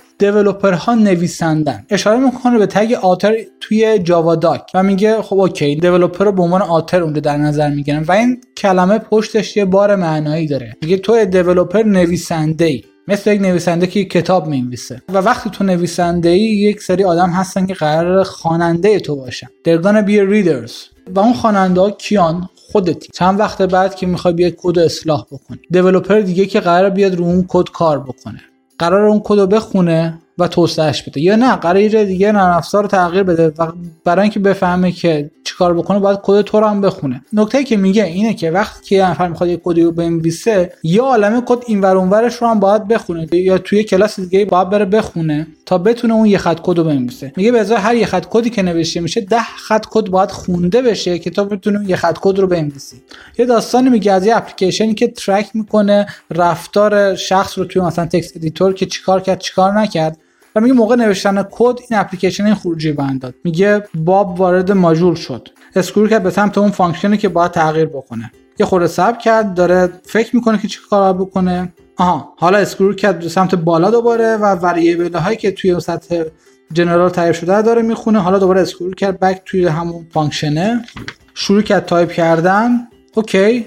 ها 0.63 0.95
نویسندن. 0.95 1.87
اشاره 1.91 2.19
می‌کنه 2.19 2.59
به 2.59 2.67
تگ 2.67 2.93
author 2.93 3.35
توی 3.61 3.99
Javadoc 3.99 4.63
و 4.75 4.83
میگه 4.83 5.23
خب 5.23 5.41
okay 5.41 5.77
developer 5.77 6.25
رو 6.25 6.33
به 6.33 6.43
عنوان 6.43 6.63
author 6.63 7.03
اونجا 7.03 7.21
در 7.21 7.37
نظر 7.37 7.71
می‌گیرن 7.71 8.03
و 8.03 8.13
این 8.13 8.41
کلمه 8.57 8.99
پشتش 8.99 9.57
یه 9.57 9.65
بار 9.65 9.97
معنایی 9.97 10.47
داره. 10.47 10.77
میگه 10.83 10.97
تو 10.97 11.25
developer 11.25 11.83
نویسنده 11.83 12.65
ای 12.65 12.83
مثل 13.09 13.33
یک 13.33 13.41
نویسنده 13.41 13.87
که 13.87 14.05
کتاب 14.05 14.47
می‌نویسه. 14.47 15.03
و 15.09 15.19
وقتی 15.19 15.51
تو 15.51 15.65
نویسنده 15.65 16.29
ای 16.29 16.41
یک 16.41 16.83
سری 16.83 17.05
آدم 17.05 17.31
هستن 17.31 17.67
که 17.67 17.75
قرار 17.75 18.25
خواننده 18.25 19.01
تو 19.01 19.17
باشن. 19.17 19.47
Gonna 19.67 20.07
be 20.07 20.33
readers. 20.33 20.73
و 21.15 21.19
اون 21.19 21.33
خواننده 21.33 21.91
کیان؟ 21.91 22.49
خودتی. 22.73 23.09
چند 23.15 23.41
وقت 23.41 23.63
بعد 23.63 23.95
که 23.95 24.07
می‌خوای 24.07 24.35
بیاد 24.35 24.53
کد 24.57 24.79
اصلاح 24.79 25.25
بکنی. 25.33 25.59
developer 25.71 26.21
دیگه 26.21 26.47
که 26.47 26.61
قرار 26.61 26.91
بیاد 26.91 27.15
رو 27.15 27.25
اون 27.25 27.45
کد 27.49 27.69
کار 27.69 28.01
بکنه. 28.01 28.41
قرار 28.79 29.05
اون 29.05 29.21
کد 29.25 29.39
رو 29.39 29.47
بخونه 29.47 30.19
و 30.39 30.49
توسعهش 30.49 31.03
بده. 31.03 31.21
یا 31.21 31.37
نه 31.37 31.57
قرار 31.57 32.05
دیگه 32.05 32.33
نرم 32.33 32.57
افزار 32.57 32.83
رو 32.83 32.89
تغییر 32.89 33.23
بده. 33.23 33.53
و 33.59 33.73
برای 34.05 34.23
اینکه 34.23 34.41
بفهمه 34.41 34.93
که 34.93 35.31
چیکار 35.45 35.75
بکنه 35.75 35.99
باید 35.99 36.19
کد 36.23 36.41
تو 36.41 36.61
رو 36.61 36.67
هم 36.67 36.81
بخونه. 36.81 37.23
نکته 37.33 37.65
که 37.65 37.77
میگه 37.77 38.05
اینه 38.05 38.35
که 38.35 38.51
وقتی 38.51 38.85
که 38.85 39.05
نفر 39.05 39.29
می‌خواد 39.29 39.51
یه 39.51 39.61
کدی 39.65 39.83
رو 39.83 39.93
بنویسه 39.93 40.73
یه 40.83 41.05
عالمه 41.05 41.43
کد 41.47 41.59
این 41.67 41.81
ور 41.81 41.97
اونورش 41.97 42.35
رو 42.35 42.49
هم 42.49 42.61
باید 42.61 42.89
بخونه. 42.89 43.29
یا 43.33 43.59
توی 43.59 43.85
کلاس 43.85 44.21
دیگه 44.21 44.45
باید 44.45 44.71
بره 44.71 44.85
بخونه 44.85 45.47
تا 45.67 45.79
بتونه 45.79 46.15
اون 46.15 46.27
یه 46.27 46.39
خط 46.39 46.61
کد 46.63 46.79
رو 46.79 46.85
بنویسه. 46.85 47.33
میگه 47.37 47.53
به 47.53 47.61
ازای 47.61 47.77
هر 47.77 47.95
یه 47.95 48.07
خط 48.07 48.27
کدی 48.31 48.51
که 48.51 48.63
نوشته 48.63 49.01
میشه 49.01 49.21
ده 49.21 49.43
خط 49.43 49.87
کد 49.91 50.09
باید 50.09 50.31
خونده 50.31 50.83
بشه 50.83 51.19
که 51.19 51.31
تا 51.31 51.45
بتونه 51.45 51.91
یه 51.91 51.97
خط 51.97 52.19
کد 52.21 52.39
رو 52.39 52.47
بنویسی. 52.47 52.97
یه 53.39 53.47
داستانی 53.47 53.91
میگه 53.91 54.13
از 54.13 54.27
یه 54.27 54.37
اپلیکیشنی 54.37 54.95
که 54.95 55.09
track 55.09 55.51
می‌کنه 55.55 56.07
رفتار 56.31 57.15
شخص 57.15 57.59
رو 57.59 57.65
توی 57.65 57.83
مثلا 57.83 58.07
text 58.07 58.37
editor 58.37 58.75
که 58.75 58.87
چیکار 58.87 59.21
کرد 59.21 59.39
چیکار 59.39 59.81
نکرد. 59.81 60.19
و 60.57 60.61
میگه 60.61 60.75
موقع 60.75 60.97
نوشتن 60.97 61.43
کد 61.51 61.79
این 61.91 61.99
اپلیکیشن 61.99 62.45
این 62.45 62.55
خروجی 62.55 62.93
به 62.93 63.07
من 63.07 63.21
داد. 63.21 63.35
میگه 63.45 63.83
باب 63.95 64.41
وارد 64.41 64.73
ماژول 64.73 65.15
شد. 65.15 65.49
scroll 65.75 66.09
کرد 66.09 66.23
به 66.23 66.31
سمت 66.31 66.59
اون 66.59 66.71
function 66.71 67.13
ی 67.13 67.19
که 67.19 67.29
باید 67.29 67.51
تغییر 67.51 67.87
بکنه. 67.87 68.33
یه 68.59 68.67
خورده 68.67 68.87
صبر 68.87 69.19
کرد 69.19 69.55
داره 69.55 69.89
فکر 70.05 70.37
می‌کنه 70.37 70.59
که 70.59 70.69
چی 70.69 70.79
کار 70.91 71.13
بکنه. 71.13 71.73
آها 71.97 72.35
حالا 72.39 72.59
scroll 72.59 72.95
کرد 72.95 73.19
به 73.19 73.29
سمت 73.29 73.55
بالا 73.55 73.91
دوباره 73.91 74.37
و 74.37 74.45
variable 74.45 75.19
هایی 75.19 75.37
که 75.37 75.53
توی 75.53 75.81
سطح 75.81 76.25
general 76.73 77.11
تعریف 77.11 77.37
شده 77.41 77.63
داره 77.63 77.83
می‌خونه. 77.83 78.19
حالا 78.19 78.39
دوباره 78.39 78.61
scroll 78.61 78.95
کرد 78.95 79.21
back 79.21 79.43
توی 79.45 79.67
همون 79.67 80.07
function 80.11 80.70
ه. 80.70 80.85
شروع 81.35 81.63
کرد 81.63 81.87
تایپ 81.87 82.13
کردن. 82.13 82.89
okay. 83.15 83.67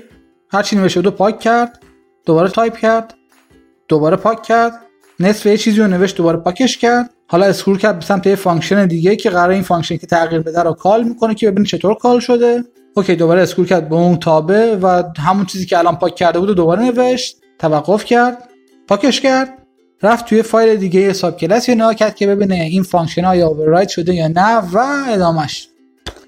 هر 0.51 0.63
چی 0.63 0.75
نوشته 0.75 1.01
بود 1.01 1.15
پاک 1.15 1.39
کرد. 1.39 1.79
دوباره 2.25 2.49
تایپ 2.49 2.77
کرد. 2.77 3.13
دوباره 3.87 4.17
پاک 4.17 4.43
کرد. 4.43 4.73
نصف 5.19 5.45
یه 5.45 5.57
چیزی 5.57 5.79
رو 5.79 5.87
نوشت 5.87 6.17
دوباره 6.17 6.37
پاکش 6.37 6.77
کرد. 6.77 7.09
حالا 7.27 7.45
scroll 7.45 7.77
کرد 7.77 7.99
به 7.99 8.05
سمت 8.05 8.27
یه 8.27 8.35
function 8.35 8.85
دیگه 8.85 9.15
که 9.15 9.29
قرار 9.29 9.49
این 9.49 9.61
function 9.61 9.97
که 9.97 10.07
تغییر 10.07 10.41
بده 10.41 10.63
رو 10.63 10.73
call 10.73 11.03
می‌کنه 11.03 11.35
که 11.35 11.51
ببینید 11.51 11.69
چطور 11.69 11.93
call 11.93 12.19
شده. 12.19 12.63
okay 12.95 13.15
دوباره 13.15 13.41
scroll 13.41 13.67
کرد 13.67 13.89
به 13.89 13.95
اون 13.95 14.17
تابع 14.17 14.75
و 14.81 15.03
همون 15.17 15.45
چیزی 15.45 15.65
که 15.65 15.77
الان 15.77 15.95
پاک 15.95 16.15
کرده 16.15 16.39
بود 16.39 16.55
دوباره 16.55 16.81
نوشت. 16.81 17.37
توقف 17.59 18.05
کرد. 18.05 18.49
پاکش 18.87 19.21
کرد. 19.21 19.49
رفت 20.03 20.25
توی 20.25 20.41
فایل 20.41 20.75
دیگه 20.75 20.99
subclass 20.99 21.69
کرد 21.69 22.15
که 22.15 22.27
ببینه 22.27 22.55
این 22.55 22.83
function 22.83 23.23
ها 23.23 23.35
یا 23.35 23.87
شده 23.87 24.15
یا 24.15 24.27
نه 24.27 24.57
و 24.73 25.05
ادامش 25.09 25.67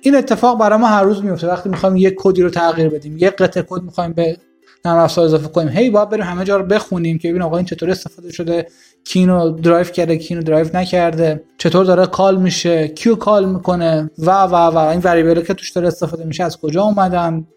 این 0.02 0.16
اتفاق 0.16 0.60
برای 0.60 0.80
ما 0.80 0.88
هر 0.88 1.04
روز 1.04 1.24
میفته 1.24 1.48
وقتی 1.48 1.70
می‌خوایم 1.70 1.96
یه 1.96 2.14
کدی 2.18 2.42
رو 2.42 2.50
تغییر 2.50 2.90
بدیم 2.90 3.18
یه 3.18 3.30
قطعه 3.30 3.66
کد 3.70 3.82
می‌خوایم 3.82 4.14
به 4.14 4.38
نرم 4.86 4.98
افزار 4.98 5.26
اضافه 5.26 5.48
کنیم. 5.48 5.70
هی 5.70 5.90
باید 5.90 6.10
بریم 6.10 6.24
همه 6.24 6.46
جا 6.46 6.58
رو 6.58 6.66
بخونیم 6.66 7.18
که 7.18 7.30
ببین 7.30 7.42
آقا 7.42 7.58
این 7.58 7.66
چطور 7.66 7.90
استفاده 7.90 8.32
شده 8.32 8.68
کی 9.04 9.27
اینو 9.27 9.50
derive 9.50 9.84
کرده 9.84 10.18
کی 10.18 10.30
اینو 10.30 10.42
derive 10.42 10.68
نکرده 10.74 11.44
چطور 11.58 11.86
داره 11.86 12.06
call 12.06 12.42
میشه 12.42 12.88
کی 12.88 13.16
اینو 13.16 13.30
call 13.30 13.50
می‌کنه؟ 13.50 14.12
و 14.18 14.44
و 14.44 14.56
و. 14.56 14.78
این 14.78 15.00
variable 15.00 15.42
که 15.42 15.54
توش 15.54 15.72
داره 15.72 15.88
استفاده 15.88 16.26
میشه 16.26 16.44
از 16.44 16.58
کجا 16.58 16.84
اومدن؟ 16.84 17.48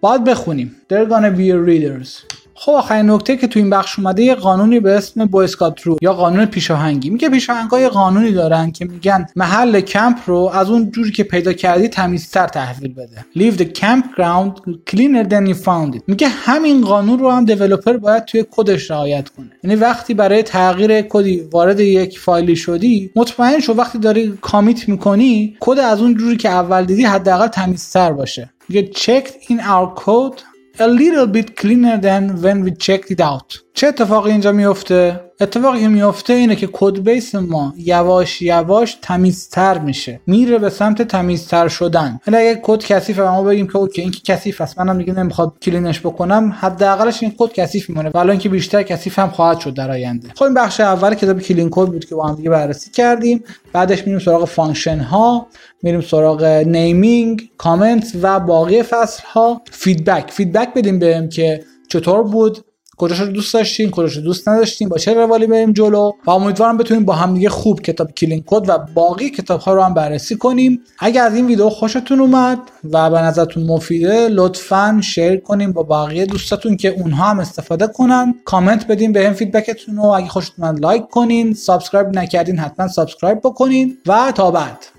باید 0.00 0.24
بخونیم. 0.24 0.76
They're 0.92 1.08
gonna 1.08 1.36
be 1.38 1.68
readers. 1.68 2.45
خب 2.58 2.72
آخرین 2.72 3.10
نکته 3.10 3.36
که 3.36 3.46
تو 3.46 3.58
این 3.58 3.70
بخش 3.70 3.98
اومده 3.98 4.22
یه 4.22 4.34
قانونی 4.34 4.80
به 4.80 4.92
اسم 4.92 5.24
boy 5.24 5.46
scout 5.46 5.82
rule 5.82 5.96
یا 6.02 6.12
قانون 6.12 6.46
پیشاهنگی. 6.46 7.10
میگه 7.10 7.28
پیشاهنگا 7.28 7.80
یه 7.80 7.88
قانونی 7.88 8.32
دارن 8.32 8.70
که 8.70 8.84
میگن 8.84 9.26
محل 9.36 9.80
کمپ 9.80 10.18
رو 10.26 10.50
از 10.54 10.70
اون 10.70 10.90
جوری 10.90 11.12
که 11.12 11.24
پیدا 11.24 11.52
کردی 11.52 11.88
تمیزتر 11.88 12.46
تحویل 12.46 12.94
بده. 12.94 13.24
Leave 13.36 13.58
the 13.58 13.64
campground 13.64 14.60
cleaner 14.90 15.28
than 15.28 15.52
you 15.52 15.64
found 15.64 15.96
it. 15.96 16.02
میگه 16.06 16.28
همین 16.28 16.84
قانون 16.84 17.18
رو 17.18 17.30
هم 17.30 17.44
developer 17.44 17.96
باید 17.96 18.24
توی 18.24 18.44
کدش 18.50 18.90
رعایت 18.90 19.28
کنه. 19.28 19.50
یعنی 19.64 19.76
وقتی 19.76 20.14
برای 20.14 20.42
تغییر 20.42 21.02
کدی 21.02 21.40
وارد 21.52 21.80
یک 21.80 22.18
فایلی 22.18 22.56
شدی 22.56 23.10
مطمئن 23.16 23.60
شو 23.60 23.72
وقتی 23.72 23.98
داری 23.98 24.38
commit 24.40 24.88
می‌کنی 24.88 25.56
کد 25.60 25.78
از 25.78 26.00
اون 26.00 26.14
جوری 26.14 26.36
که 26.36 26.48
اول 26.48 26.84
دیدی 26.84 27.04
حداقل 27.04 27.46
تمیزتر 27.46 28.12
باشه. 28.12 28.50
میگه 28.68 28.90
checked 28.92 29.50
in 29.50 29.58
our 29.60 30.04
code 30.04 30.55
a 30.79 30.87
little 30.87 31.27
bit 31.27 31.55
cleaner 31.61 31.97
than 31.99 32.41
when 32.41 32.63
we 32.63 32.71
checked 32.71 33.11
it 33.11 33.19
out 33.19 33.59
چه 33.73 33.87
اتفاقی 33.87 34.31
اینجا 34.31 34.51
میفته 34.51 35.24
اتفاقی 35.40 35.80
که 35.80 35.88
میفته 35.88 36.32
اینه 36.32 36.56
که 36.56 36.68
code 36.72 36.98
base 36.98 37.34
ما 37.34 37.74
یواش 37.76 38.42
یواش 38.42 38.98
تمیزتر 39.02 39.78
میشه. 39.78 40.20
میره 40.26 40.58
به 40.58 40.70
سمت 40.70 41.02
تمیزتر 41.02 41.68
شدن. 41.68 42.20
حالا 42.26 42.38
اگه 42.38 42.60
کد 42.62 42.78
کثیفه 42.78 43.22
ما 43.22 43.42
بگیم 43.42 43.66
که 43.66 43.76
okay 43.76 44.02
این 44.02 44.10
که 44.10 44.20
کثیف 44.24 44.60
است. 44.60 44.78
منم 44.78 44.98
دیگه 44.98 45.12
نمی‌خواد 45.12 45.52
clean 45.62 45.89
ش 45.89 46.00
بکنم. 46.00 46.56
حداقلش 46.60 47.22
این 47.22 47.34
کد 47.38 47.52
کثیف 47.52 47.88
میمونه. 47.88 48.10
ولی 48.14 48.30
اینکه 48.30 48.48
بیشتر 48.48 48.82
کثیف 48.82 49.18
هم 49.18 49.30
خواهد 49.30 49.60
شد 49.60 49.74
در 49.74 49.90
آینده. 49.90 50.28
خب 50.36 50.44
این 50.44 50.54
بخش 50.54 50.80
اول 50.80 51.14
کتاب 51.14 51.40
clean 51.40 51.68
code 51.70 51.86
بود 51.86 52.04
که 52.04 52.14
با 52.14 52.26
هم 52.26 52.34
دیگه 52.34 52.50
بررسی 52.50 52.90
کردیم. 52.90 53.44
بعدش 53.72 53.98
میریم 54.06 54.18
سراغ 54.18 54.44
function 54.44 54.98
ها. 54.98 55.46
میریم 55.82 56.00
سراغ 56.00 56.44
naming 56.44 57.42
comment 57.58 58.12
و 58.22 58.40
باقی 58.40 58.82
فصل 58.82 59.22
ها 59.26 59.62
feedback. 59.70 60.30
feedback 60.30 60.74
بدیم 60.74 60.98
بهم 60.98 61.28
که 61.28 61.64
چطور 61.88 62.22
بود. 62.22 62.64
کجاش 62.96 63.20
رو 63.20 63.26
دوست 63.26 63.54
داشتین 63.54 63.90
کجاش 63.90 64.16
رو 64.16 64.22
دوست 64.22 64.48
نداشتین 64.48 64.88
با 64.88 64.98
چه 64.98 65.14
روالی 65.14 65.46
بریم 65.46 65.72
جلو؟ 65.72 66.12
و 66.26 66.30
امیدوارم 66.30 66.76
بتونیم 66.76 67.04
با 67.04 67.12
هم 67.12 67.34
دیگه 67.34 67.48
خوب 67.48 67.80
کتاب 67.80 68.12
Clean 68.12 68.42
Code 68.46 68.68
و 68.68 68.78
باقی 68.94 69.30
کتاب 69.30 69.60
ها 69.60 69.74
رو 69.74 69.82
هم 69.82 69.94
بررسی 69.94 70.36
کنیم. 70.36 70.80
اگر 70.98 71.24
از 71.24 71.34
این 71.34 71.46
ویدیو 71.46 71.68
خوشتون 71.68 72.20
اومد 72.20 72.58
و 72.92 73.10
به 73.10 73.18
نظرتون 73.18 73.62
مفیده 73.62 74.28
لطفا 74.28 75.00
share 75.04 75.36
کنیم 75.36 75.72
با 75.72 75.82
بقیه 75.82 76.26
دوستاتون 76.26 76.76
که 76.76 76.88
اونها 76.88 77.30
هم 77.30 77.40
استفاده 77.40 77.86
کنن. 77.86 78.34
کامنت 78.44 78.86
بدین 78.86 79.12
به 79.12 79.26
هم 79.26 79.34
feedback 79.34 79.79
تون 79.79 79.96
رو. 79.96 80.04
اگه 80.04 80.28
خوشتون 80.28 80.64
اومد 80.64 80.80
like 80.80 81.08
کنین. 81.08 81.54
subscribe 81.54 82.18
نکردین 82.18 82.58
حتما 82.58 82.88
subscribe 82.88 83.38
بکنین. 83.38 83.98
و 84.06 84.32
تا 84.34 84.50
بعد. 84.50 84.95